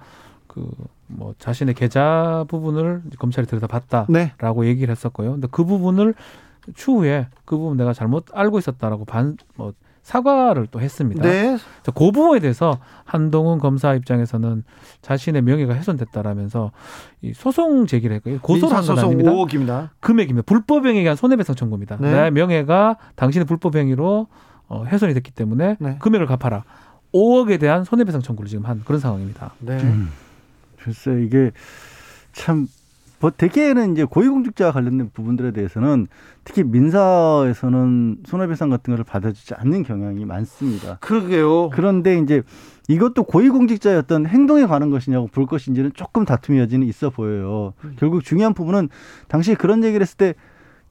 [0.48, 0.70] 그
[1.08, 4.70] 뭐 자신의 계좌 부분을 검찰이 들여다봤다라고 네.
[4.70, 5.34] 얘기를 했었고요.
[5.34, 6.16] 근데 그 부분을
[6.74, 9.74] 추후에 그 부분 내가 잘못 알고 있었다라고 반 뭐
[10.06, 11.24] 사과를 또 했습니다.
[11.24, 11.58] 네.
[11.84, 14.64] 그 부분에 대해서 한동훈 검사 입장에서는
[15.01, 16.72] 자신의 명예가 훼손됐다라면서
[17.24, 18.39] 이 소송 제기를 했고요.
[18.41, 19.32] 고소를 한건 아닙니다.
[19.32, 19.89] 5억입니다.
[20.01, 20.45] 금액입니다.
[20.45, 21.97] 불법행위에 대한 손해배상 청구입니다.
[21.99, 22.12] 네.
[22.12, 24.28] 내 명예가 당신의 불법행위로
[24.68, 25.97] 어, 훼손이 됐기 때문에 네.
[25.97, 26.66] 금액을 갚아라.
[27.12, 29.53] 5억에 대한 손해배상 청구를 지금 한 그런 상황입니다.
[29.58, 29.78] 네.
[29.82, 30.12] 음.
[30.84, 31.49] 글쎄 이게
[32.34, 32.68] 참뭐
[33.38, 36.07] 대개는 이제 고위공직자 관련된 부분들에 대해서는
[36.43, 40.97] 특히 민사에서는 손해배상 같은 거를 받아주지 않는 경향이 많습니다.
[41.01, 41.70] 그러게요.
[41.70, 42.43] 그런데 이제
[42.88, 47.74] 이것도 고위공직자의 어떤 행동에 관한 것이냐고 볼 것인지는 조금 다툼의 여지는 있어 보여요.
[47.84, 47.95] 음.
[47.97, 48.89] 결국 중요한 부분은
[49.28, 50.34] 당시 그런 얘기를 했을 때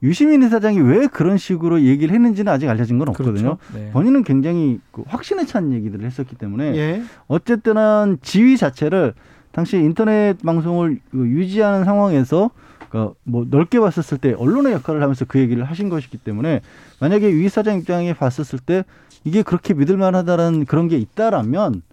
[0.03, 3.57] 유시민 이사장이 왜 그런 식으로 얘기를 했는지는 아직 알려진 건 없거든요.
[3.57, 3.57] 그렇죠.
[3.73, 3.91] 네.
[3.91, 7.01] 본인은 굉장히 그 확신에 찬 얘기들을 했었기 때문에 예.
[7.27, 9.13] 어쨌든 지위 자체를
[9.55, 12.49] 당시 인터넷 방송을 그 유지하는 상황에서
[12.89, 16.59] 그뭐 넓게 봤었을 때 언론의 역할을 하면서 그 얘기를 하신 것이기 때문에
[16.99, 18.83] 만약에 유 이사장 입장에 봤었을 때
[19.23, 21.83] 이게 그렇게 믿을 만하다는 그런 게 있다라면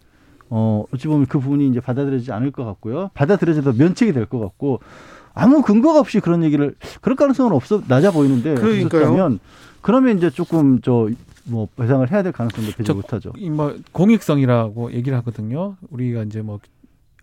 [0.51, 3.11] 어 어찌 보면 그 부분이 이제 받아들여지지 않을 것 같고요.
[3.15, 4.81] 받아들여져도 면책이 될 것 같고
[5.33, 9.39] 아무 근거가 없이 그런 얘기를 그럴 가능성은 없어 낮아 보이는데 그러니까요.
[9.83, 11.09] 그러면 이제 조금 저
[11.45, 13.33] 뭐 배상을 해야 될 가능성도 배제 못하죠.
[13.51, 15.77] 뭐 공익성이라고 얘기를 하거든요.
[15.91, 16.61] 우리가 이제 뭐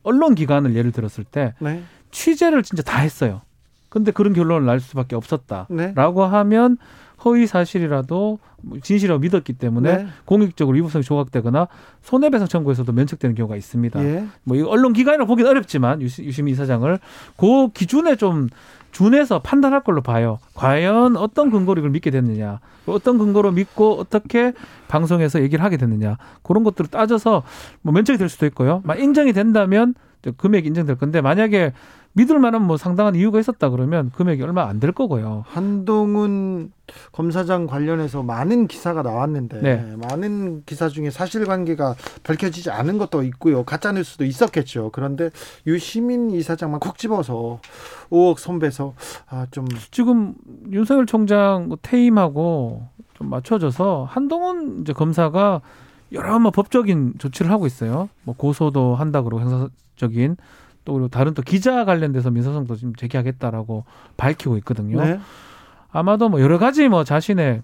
[0.04, 1.84] 언론 기관을 예를 들었을 때 네.
[2.12, 3.42] 취재를 진짜 다 했어요.
[3.90, 6.32] 근데 그런 결론을 날 수밖에 없었다라고 네.
[6.32, 6.78] 하면
[7.26, 8.40] 허위 사실이라도
[8.82, 10.08] 진실이라고 믿었기 때문에 네.
[10.26, 11.68] 공익적으로 위법성이 조각되거나
[12.02, 14.04] 손해배상 청구에서도 면책되는 경우가 있습니다.
[14.04, 14.26] 예.
[14.44, 17.00] 뭐이 언론 기관이라 보기는 어렵지만 유시민 이사장을
[17.38, 18.50] 그 기준에 좀
[18.92, 20.40] 준해서 판단할 걸로 봐요.
[20.56, 24.54] 과연 어떤 근거로 이걸 믿게 됐느냐, 어떤 근거로 믿고 어떻게
[24.88, 27.44] 방송에서 얘기를 하게 됐느냐 그런 것들을 따져서
[27.82, 28.82] 뭐 면책이 될 수도 있고요.
[28.84, 29.94] 막 인정이 된다면
[30.38, 31.74] 금액이 인정될 건데 만약에
[32.14, 35.44] 믿을 만한 뭐 상당한 이유가 있었다 그러면 금액이 얼마 안 될 거고요.
[35.48, 36.72] 한동훈
[37.12, 39.96] 검사장 관련해서 많은 기사가 나왔는데 네.
[40.08, 43.64] 많은 기사 중에 사실관계가 밝혀지지 않은 것도 있고요.
[43.64, 44.90] 가짜 뉴스도 있었겠죠.
[44.92, 45.30] 그런데
[45.68, 47.60] 유시민 이사장만 콕 집어서
[48.10, 48.94] 5억 손배서
[49.28, 50.34] 아 좀 지금
[50.72, 55.62] 윤석열 총장 뭐 퇴임하고 좀 맞춰져서 한동훈 이제 검사가
[56.12, 58.10] 여러 뭐 법적인 조치를 하고 있어요.
[58.24, 60.38] 뭐 고소도 한다 그러고 행사적인
[60.90, 63.86] 또 그리고 다른 또 기자 관련돼서 민사성도 지금 제기하겠다라고
[64.18, 65.00] 밝히고 있거든요.
[65.00, 65.20] 네.
[65.92, 67.62] 아마도 뭐 여러 가지 뭐 자신의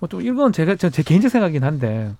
[0.00, 2.12] 뭐좀 이건 제가 제 개인적 생각이긴 한데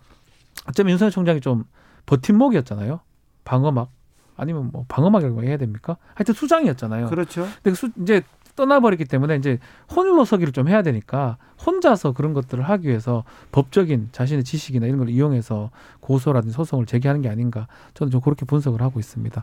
[0.69, 1.65] 어쩌면 윤석열 총장이 좀
[2.07, 3.01] 버팀목이었잖아요.
[3.45, 3.91] 방어막
[4.37, 5.97] 아니면 뭐 방어막이라고 해야 됩니까?
[6.15, 7.09] 하여튼 수장이었잖아요.
[7.09, 7.43] 그렇죠.
[7.43, 8.23] 근데 그 수, 이제
[8.55, 9.59] 떠나버렸기 때문에 이제
[9.91, 11.37] 홀로 서기를 좀 해야 되니까
[11.67, 17.29] 혼자서 그런 것들을 하기 위해서 법적인 자신의 지식이나 이런 걸 이용해서 고소라든지 소송을 제기하는 게
[17.29, 19.43] 아닌가 저는 좀 그렇게 분석을 하고 있습니다.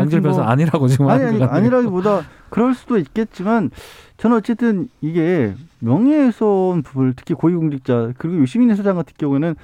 [0.00, 3.70] 양질 변호사 뭐, 아니라고 지금 아니, 아니 아니라기보다 그럴 수도 있겠지만
[4.16, 9.54] 저는 어쨌든 이게 명예훼손 부분 특히 고위공직자 그리고 유시민 사장 같은 경우에는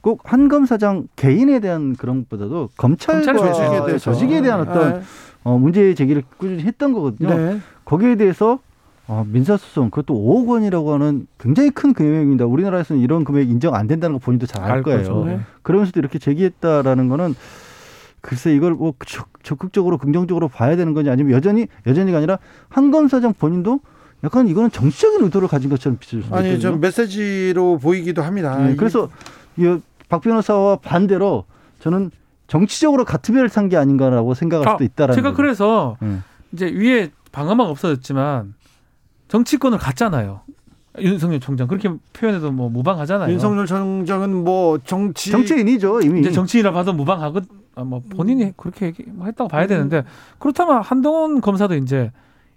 [0.00, 5.00] 꼭 한 검사장 개인에 대한 그런 것보다도 검찰과 조직에, 조직에 대한 어떤 네.
[5.42, 7.28] 어, 문제 제기를 꾸준히 했던 거거든요.
[7.34, 7.60] 네.
[7.84, 8.60] 거기에 대해서
[9.08, 12.44] 어, 민사소송 그것도 5억 원이라고 하는 굉장히 큰 금액입니다.
[12.46, 15.24] 우리나라에서는 이런 금액 인정 안 된다는 거 본인도 잘 알 거예요.
[15.24, 15.40] 네.
[15.62, 17.34] 그러면서도 이렇게 제기했다라는 거는
[18.28, 18.92] 글쎄 이걸 뭐
[19.42, 23.80] 적극적으로 긍정적으로 봐야 되는 건지 아니면 여전히 여전히가 아니라 한 검사장 본인도
[24.22, 26.36] 약간 이거는 정치적인 의도를 가진 것처럼 비춰졌습니다.
[26.36, 28.58] 아니 좀 메시지로 보이기도 합니다.
[28.58, 29.08] 네, 그래서
[30.10, 31.46] 박 변호사와 반대로
[31.78, 32.10] 저는
[32.48, 35.14] 정치적으로 같은 산게 아닌가라고 생각할 아, 수도 있다라는.
[35.14, 35.36] 제가 거죠.
[35.38, 36.18] 그래서 네.
[36.52, 38.52] 이제 위에 방어막 없어졌지만
[39.28, 40.42] 정치권을 갔잖아요.
[41.00, 43.32] 윤석열 총장 그렇게 표현해도 뭐 무방하잖아요.
[43.32, 46.20] 윤석열 총장은 뭐 정치 정치인이죠 이미.
[46.20, 47.42] 이제 정치인이라 봐도 무방하고 아,
[47.84, 50.04] 뭐 본인이 그렇게 얘기 뭐 했다고 봐야 되는데
[50.38, 52.10] 그렇다면 한동훈 검사도 이제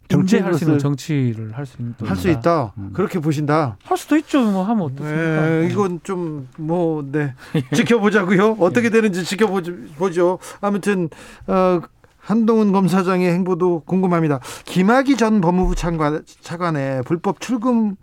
[0.09, 2.73] 정치할 수 있는 정치를 할 수 있는 할 수 있다.
[2.77, 2.89] 음.
[2.93, 3.77] 그렇게 보신다.
[3.83, 4.41] 할 수도 있죠.
[4.43, 5.41] 뭐 하면 어떻습니까?
[5.47, 7.33] 네, 이건 좀 뭐 네.
[7.73, 8.57] 지켜보자고요.
[8.59, 10.39] 어떻게 되는지 지켜보죠.
[10.59, 11.09] 아무튼
[11.47, 11.79] 어
[12.17, 14.39] 한동훈 검사장의 행보도 궁금합니다.
[14.65, 17.95] 김학의 전 법무부 차관, 차관의 불법 출금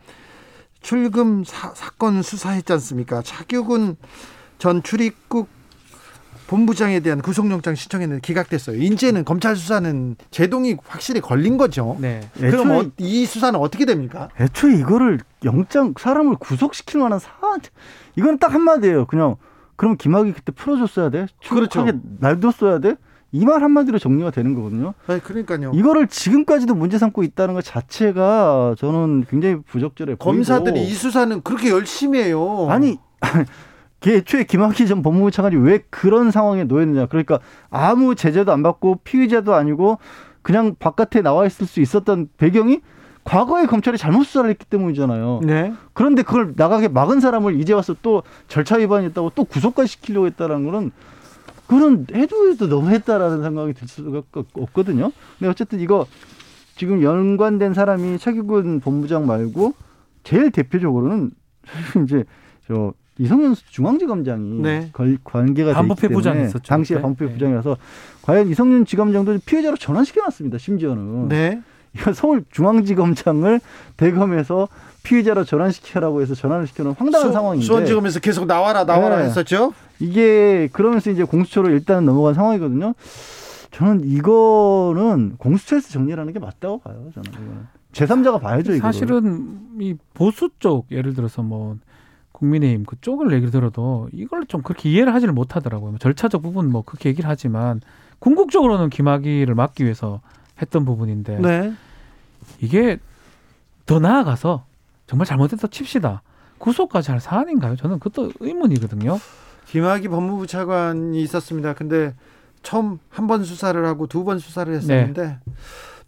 [0.80, 3.20] 출금 사, 사건 수사했지 않습니까?
[3.22, 3.96] 차규근
[4.58, 5.48] 전 출입국
[6.48, 8.76] 본부장에 대한 구속영장 신청했는데 기각됐어요.
[8.80, 11.96] 이제는 검찰 수사는 제동이 확실히 걸린 거죠.
[12.00, 12.20] 네.
[12.34, 14.30] 그럼 어, 이 수사는 어떻게 됩니까?
[14.40, 17.60] 애초에 이거를 영장 사람을 구속시킬 만한 사안
[18.16, 19.06] 이건 딱 한마디예요.
[19.06, 19.36] 그냥
[19.76, 21.26] 그럼 김학이 그때 풀어줬어야 돼.
[21.48, 21.86] 그렇죠.
[22.18, 22.96] 날뒀어야 돼.
[23.30, 24.94] 이 말 한마디로 정리가 되는 거거든요.
[25.06, 25.72] 네, 그러니까요.
[25.74, 30.88] 이거를 지금까지도 문제 삼고 있다는 것 자체가 저는 굉장히 부적절해 검사들이 보이고.
[30.90, 32.66] 이 수사는 그렇게 열심히 해요.
[32.70, 32.98] 아니
[34.06, 37.06] 애초에 김학의 전 법무부 차관이 왜 그런 상황에 놓였느냐.
[37.06, 37.40] 그러니까
[37.70, 39.98] 아무 제재도 안 받고 피의자도 아니고
[40.42, 42.80] 그냥 바깥에 나와 있을 수 있었던 배경이
[43.24, 45.40] 과거에 검찰이 잘못 수사를 했기 때문이잖아요.
[45.44, 45.74] 네.
[45.92, 50.92] 그런데 그걸 나가게 막은 사람을 이제 와서 또 절차 위반했다고 또 구속까지 시키려고 했다는 거는
[51.66, 54.22] 그건 해도 해도 너무 했다라는 생각이 들 수가
[54.54, 55.12] 없거든요.
[55.38, 56.06] 근데 어쨌든 이거
[56.76, 59.74] 지금 연관된 사람이 차기군 본부장 말고
[60.22, 61.30] 제일 대표적으로는
[62.04, 62.24] 이제
[62.66, 64.90] 저 이성윤 중앙지검장이 네.
[65.24, 66.62] 관계가 반부패 부장이 있었죠.
[66.62, 67.02] 당시에 네.
[67.02, 67.76] 반부패 부장이라서
[68.22, 70.58] 과연 이성윤 지검장도 피해자로 전환시켜놨습니다.
[70.58, 71.60] 심지어는 네.
[72.14, 73.60] 서울 중앙지검장을
[73.96, 74.68] 대검에서
[75.02, 79.24] 피해자로 전환시켜라고 해서 전환을 시켜놓은 황당한 수, 상황인데 수원지검에서 계속 나와라 나와라 네.
[79.24, 79.72] 했었죠.
[79.98, 82.94] 이게 그러면서 이제 공수처로 일단 넘어간 상황이거든요.
[83.72, 87.10] 저는 이거는 공수처에서 정리하는 게 맞다고 봐요.
[87.14, 87.66] 저는 이거는.
[87.92, 88.74] 제3자가 봐야죠.
[88.74, 91.76] 이거 사실은 이 보수 쪽 예를 들어서 뭐
[92.38, 95.90] 국민의힘 그쪽을 얘기를 들어도 이걸 좀 그렇게 이해를 하지를 못하더라고요.
[95.90, 97.80] 뭐 절차적 부분 뭐 그렇게 얘기를 하지만
[98.20, 100.20] 궁극적으로는 김학의를 막기 위해서
[100.60, 101.72] 했던 부분인데 네.
[102.60, 102.98] 이게
[103.86, 104.64] 더 나아가서
[105.06, 106.22] 정말 잘못했다 칩시다.
[106.58, 107.76] 구속까지 할 사안인가요?
[107.76, 109.18] 저는 그것도 의문이거든요.
[109.66, 111.74] 김학의 법무부 차관이 있었습니다.
[111.74, 112.14] 근데
[112.62, 115.38] 처음 한 번 수사를 하고 두 번 수사를 했었는데 네.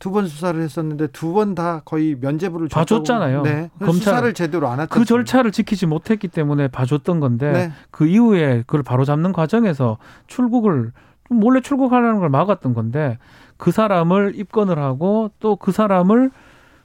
[0.01, 3.43] 두 번 수사를 했었는데 두 번 다 거의 면죄부를 봐줬잖아요.
[3.43, 3.71] 네.
[3.79, 4.89] 검찰 수사를 제대로 안 했죠.
[4.93, 7.73] 그 절차를 지키지 못했기 때문에 봐줬던 건데 네.
[7.91, 10.93] 그 이후에 그걸 바로 잡는 과정에서 출국을
[11.29, 13.19] 몰래 출국하려는 걸 막았던 건데
[13.57, 16.31] 그 사람을 입건을 하고 또 그 사람을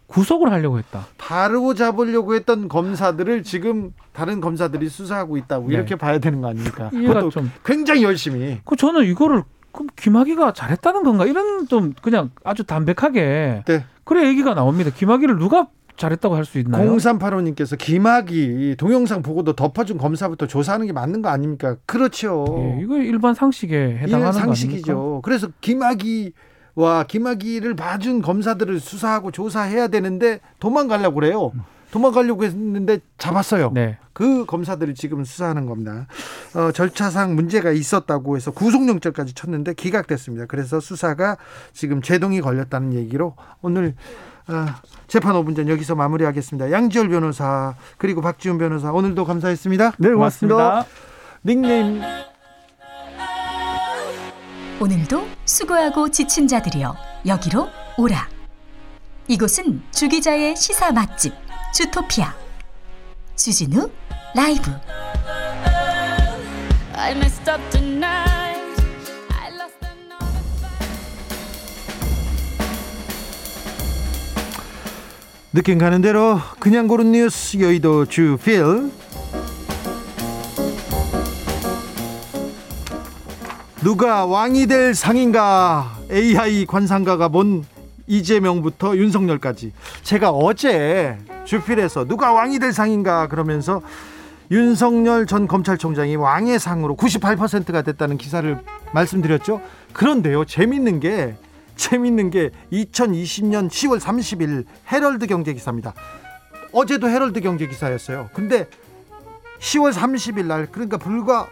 [0.07, 1.07] 구속을 하려고 했다.
[1.17, 5.73] 바로 잡으려고 했던 검사들을 지금 다른 검사들이 수사하고 있다고 네.
[5.73, 6.91] 이렇게 봐야 되는 거 아닙니까?
[6.93, 8.59] 이해가 좀 굉장히 열심히.
[8.65, 9.41] 그 저는 이거를
[9.75, 11.25] 그럼 김학의가 잘했다는 건가?
[11.25, 13.85] 이런 좀 그냥 아주 담백하게 네.
[14.05, 14.89] 그래 얘기가 나옵니다.
[14.95, 15.67] 김학의를 누가
[15.97, 16.95] 잘했다고 할 수 있나요?
[16.95, 21.77] 0385님께서 김학의 동영상 보고도 덮어준 검사부터 조사하는 게 맞는 거 아닙니까?
[21.85, 22.45] 그렇죠.
[22.59, 25.21] 예, 이거 일반 상식에 해당하는 상식이죠.
[25.23, 31.51] 그래서 김학의와 김학의를 봐준 검사들을 수사하고 조사해야 되는데 도망가려고 그래요.
[31.91, 33.71] 도망가려고 했는데 잡았어요.
[33.73, 33.97] 네.
[34.15, 36.07] 그 검사들이 지금 수사하는 겁니다.
[36.55, 40.45] 어, 절차상 문제가 있었다고 해서 구속영장까지 쳤는데 기각됐습니다.
[40.47, 41.35] 그래서 수사가
[41.73, 43.93] 지금 제동이 걸렸다는 얘기로 오늘
[44.47, 44.65] 어,
[45.07, 46.71] 재판 5분 전 여기서 마무리하겠습니다.
[46.71, 49.91] 양지열 변호사 그리고 박지훈 변호사 오늘도 감사했습니다.
[49.97, 50.55] 네, 고맙습니다.
[50.55, 50.85] 고맙습니다.
[51.43, 52.01] 닉네임
[54.79, 56.95] 오늘도 수고하고 지친 자들이여
[57.27, 58.29] 여기로 오라.
[59.27, 61.33] 이곳은 주기자의 시사 맛집
[61.73, 62.44] 주토피아
[63.35, 63.89] 주진우
[64.35, 64.71] 라이브.
[75.53, 78.91] 느낌 가는 대로 그냥 고른 뉴스 여의도 주필.
[83.81, 85.97] 누가 왕이 될 상인가?
[86.11, 87.63] AI 관상가가 뭔
[88.07, 93.81] 이재명부터 윤석열까지 제가 어제 주필에서 누가 왕이 될 상인가 그러면서
[94.51, 98.59] 윤석열 전 검찰총장이 왕의 상으로 98%가 됐다는 기사를
[98.93, 99.61] 말씀드렸죠.
[99.93, 101.35] 그런데요, 재밌는 게
[101.75, 105.93] 재밌는 게 2020년 10월 30일 헤럴드 경제 기사입니다.
[106.71, 108.29] 어제도 헤럴드 경제 기사였어요.
[108.33, 108.67] 근데
[109.59, 111.47] 10월 30일 날 그러니까 불과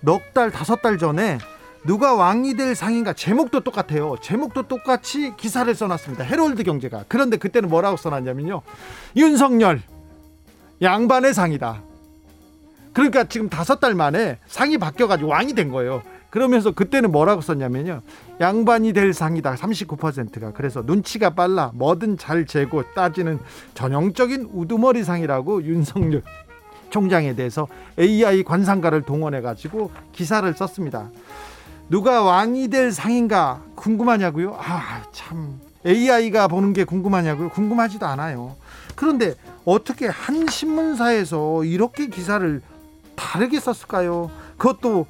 [0.00, 1.38] 넉 달, 다섯 달 전에
[1.86, 4.16] 누가 왕이 될 상인가 제목도 똑같아요.
[4.20, 6.24] 제목도 똑같이 기사를 써놨습니다.
[6.24, 7.04] 헤럴드 경제가.
[7.08, 8.62] 그런데 그때는 뭐라고 써놨냐면요.
[9.16, 9.82] 윤석열
[10.82, 11.82] 양반의 상이다.
[12.92, 16.02] 그러니까 지금 다섯 달 만에 상이 바뀌어가지고 왕이 된 거예요.
[16.28, 18.02] 그러면서 그때는 뭐라고 썼냐면요.
[18.40, 19.54] 양반이 될 상이다.
[19.54, 20.52] 39%가.
[20.52, 21.72] 그래서 눈치가 빨라.
[21.74, 23.38] 뭐든 잘 재고 따지는
[23.74, 26.22] 전형적인 우두머리 상이라고 윤석열
[26.90, 27.68] 총장에 대해서
[27.98, 31.10] AI 관상가를 동원해가지고 기사를 썼습니다.
[31.90, 34.56] 누가 왕이 될 상인가 궁금하냐고요?
[34.58, 37.48] 아, 참 AI가 보는 게 궁금하냐고요?
[37.50, 38.54] 궁금하지도 않아요.
[38.94, 39.34] 그런데
[39.64, 42.62] 어떻게 한 신문사에서 이렇게 기사를
[43.16, 44.30] 다르게 썼을까요?
[44.56, 45.06] 그것도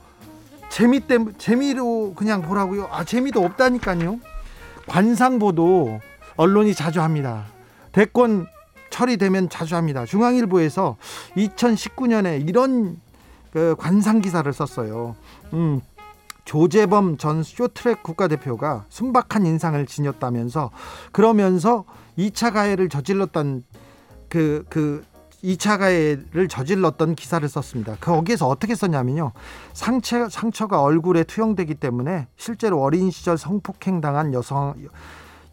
[0.71, 2.89] 재미 때 재미로 그냥 보라고요.
[2.91, 4.19] 아 재미도 없다니까요.
[4.87, 6.01] 관상보도
[6.37, 7.45] 언론이 자주 합니다.
[7.93, 8.47] 대권
[8.89, 10.07] 처리되면 자주 합니다.
[10.07, 10.97] 중앙일보에서
[11.37, 12.97] 2019년에 이런
[13.53, 15.17] 그 관상 기사를 썼어요.
[15.53, 15.81] 음,
[16.51, 20.73] 조재범 전 쇼트랙 국가대표가 순박한 인상을 지녔다면서
[21.13, 21.85] 그러면서
[22.19, 23.63] 2차 가해를 저질렀던
[24.29, 25.05] 그, 그
[25.45, 27.95] 2차 가해를 저질렀던 기사를 썼습니다.
[28.01, 29.31] 거기에서 어떻게 썼냐면요.
[29.75, 34.75] 상처, 상처가 얼굴에 투영되기 때문에 실제로 어린 시절 성폭행 당한 여성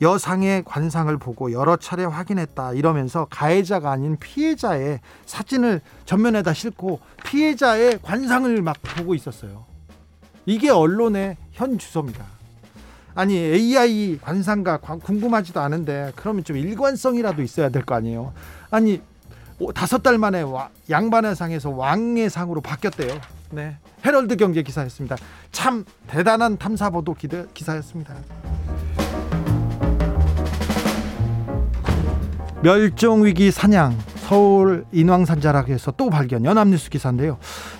[0.02, 8.60] 여상의 관상을 보고 여러 차례 확인했다 이러면서 가해자가 아닌 피해자의 사진을 전면에다 싣고 피해자의 관상을
[8.64, 9.77] 막 보고 있었어요.
[10.48, 12.26] 이게 언론의 현 주소입니다.
[13.14, 18.32] 아니 AI 관상가 궁금하지도 않은데 그러면 좀 일관성이라도 있어야 될 거 아니에요.
[18.72, 19.02] 아니
[19.76, 20.44] 다섯 달 만에
[20.90, 23.20] 양반의 상에서 왕의 상으로 바뀌었대요.
[23.52, 23.76] 네.
[24.06, 25.18] 헤럴드 경제 기사였습니다.
[25.52, 27.14] 참 대단한 탐사 보도
[27.54, 28.16] 기사였습니다.
[32.62, 37.38] 멸종 위기 사냥 서울 인왕산 자락에서 또 발견 연합뉴스 기사인데요.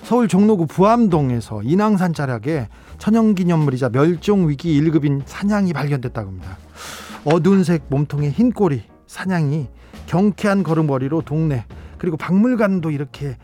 [0.08, 6.56] 서울 종로구 부암동에서 인왕산 자락에 천연기념물이자 멸종위기 1급인 사냥이 발견됐다고 합니다.
[7.26, 9.68] 어두운색 몸통에 흰 꼬리 사냥이
[10.06, 11.66] 경쾌한 걸음걸이로 동네
[11.98, 13.36] 그리고 박물관도 이렇게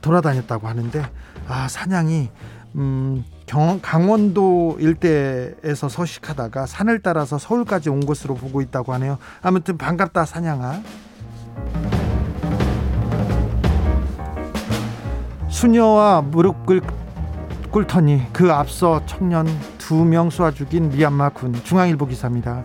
[0.00, 1.08] 돌아다녔다고 하는데
[1.46, 2.30] 아 사냥이
[2.74, 9.18] 음, 경, 강원도 일대에서 서식하다가 산을 따라서 서울까지 온 것으로 보고 있다고 하네요.
[9.40, 10.82] 아무튼 반갑다 사냥아.
[15.48, 16.80] 수녀와 무릎 꿇,
[17.70, 19.46] 꿇더니 그 앞서 청년
[19.78, 22.64] 두 명 쏘아 죽인 미얀마 군 중앙일보 기사입니다.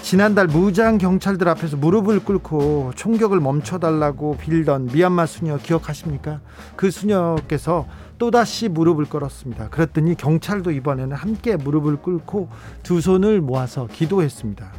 [0.00, 6.40] 지난달 무장 경찰들 앞에서 무릎을 꿇고 총격을 멈춰달라고 빌던 미얀마 수녀 기억하십니까?
[6.76, 7.86] 그 수녀께서
[8.18, 9.68] 또다시 무릎을 꿇었습니다.
[9.68, 12.48] 그랬더니 경찰도 이번에는 함께 무릎을 꿇고
[12.82, 14.72] 두 손을 모아서 기도했습니다.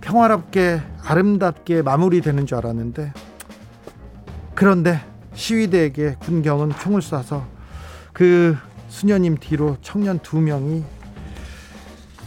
[0.00, 3.12] 평화롭게 아름답게 마무리되는 줄 알았는데
[4.54, 5.00] 그런데
[5.40, 7.42] 시위대에게 군경은 총을 쏴서
[8.12, 8.56] 그
[8.88, 10.84] 수녀님 뒤로 청년 두 명이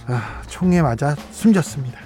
[0.08, 2.00] 아, 총에 맞아 숨졌습니다.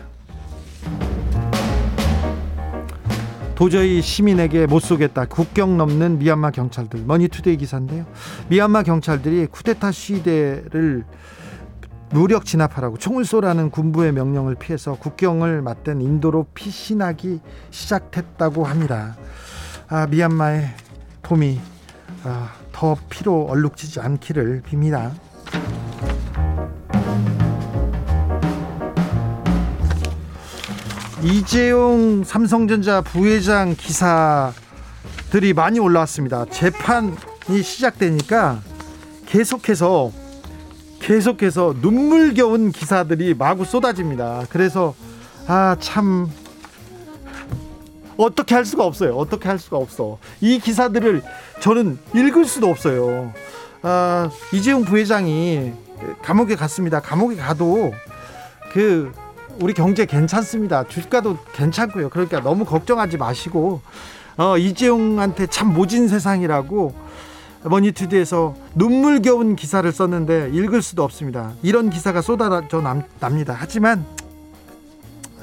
[3.56, 5.26] 도저히 시민에게 못 쏘겠다.
[5.26, 7.04] 국경 넘는 미얀마 경찰들.
[7.06, 8.06] 머니투데이 기사인데요.
[8.50, 11.06] 미얀마 경찰들이 쿠데타 시위대를
[12.12, 17.40] 무력 진압하라고 총을 쏘라는 군부의 명령을 피해서 국경을 맞댄 인도로 피신하기
[17.72, 19.16] 시작했다고 합니다.
[19.90, 20.70] 아, 미얀마의
[21.28, 21.60] 봄이
[22.24, 25.12] 아, 더 피로 얼룩지지 않기를 빕니다.
[31.22, 36.46] 이재용 삼성전자 부회장 기사들이 많이 올라왔습니다.
[36.46, 38.62] 재판이 시작되니까
[39.26, 40.12] 계속해서
[41.02, 44.46] 계속해서 눈물겨운 기사들이 마구 쏟아집니다.
[44.50, 44.96] 그래서
[45.46, 46.30] 아 참
[48.18, 49.16] 어떻게 할 수가 없어요.
[49.16, 50.18] 어떻게 할 수가 없어.
[50.42, 51.22] 이 기사들을
[51.60, 53.34] 저는 읽을 수도 없어요.
[53.82, 55.72] 아, 이재용 부회장이
[56.24, 57.00] 감옥에 갔습니다.
[57.00, 57.94] 감옥에 가도
[58.74, 59.12] 그
[59.60, 60.88] 우리 경제 괜찮습니다.
[60.88, 62.10] 주가도 괜찮고요.
[62.10, 63.82] 그러니까 너무 걱정하지 마시고
[64.38, 66.94] 어, 이재용한테 참 모진 세상이라고
[67.64, 68.56] 머니투드에서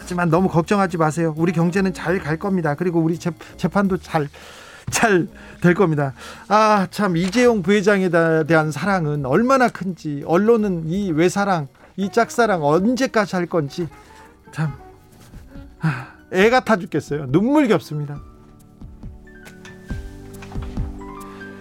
[0.05, 1.35] 하지만 너무 걱정하지 마세요.
[1.39, 2.75] 우리 경제는 잘 갈 겁니다.
[2.75, 4.29] 그리고 우리 재, 재판도 잘
[4.91, 5.29] 잘
[5.63, 6.13] 될 겁니다.
[6.47, 8.11] 아, 참 이재용 부회장에
[8.47, 13.89] 대한 사랑은 얼마나 큰지 언론은 이 외사랑 이 짝사랑 언제까지 할 건지
[14.53, 14.73] 참
[16.31, 17.27] 애가 타 죽겠어요.
[17.31, 18.21] 눈물겹습니다.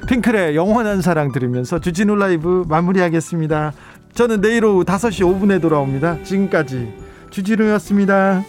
[0.09, 3.71] 핑클의 영원한 사랑 들으면서 주진우 라이브 마무리하겠습니다.
[4.13, 6.23] 저는 내일 오후 5시 5분에 돌아옵니다.
[6.23, 7.02] 지금까지
[7.33, 8.45] 주진우였습니다.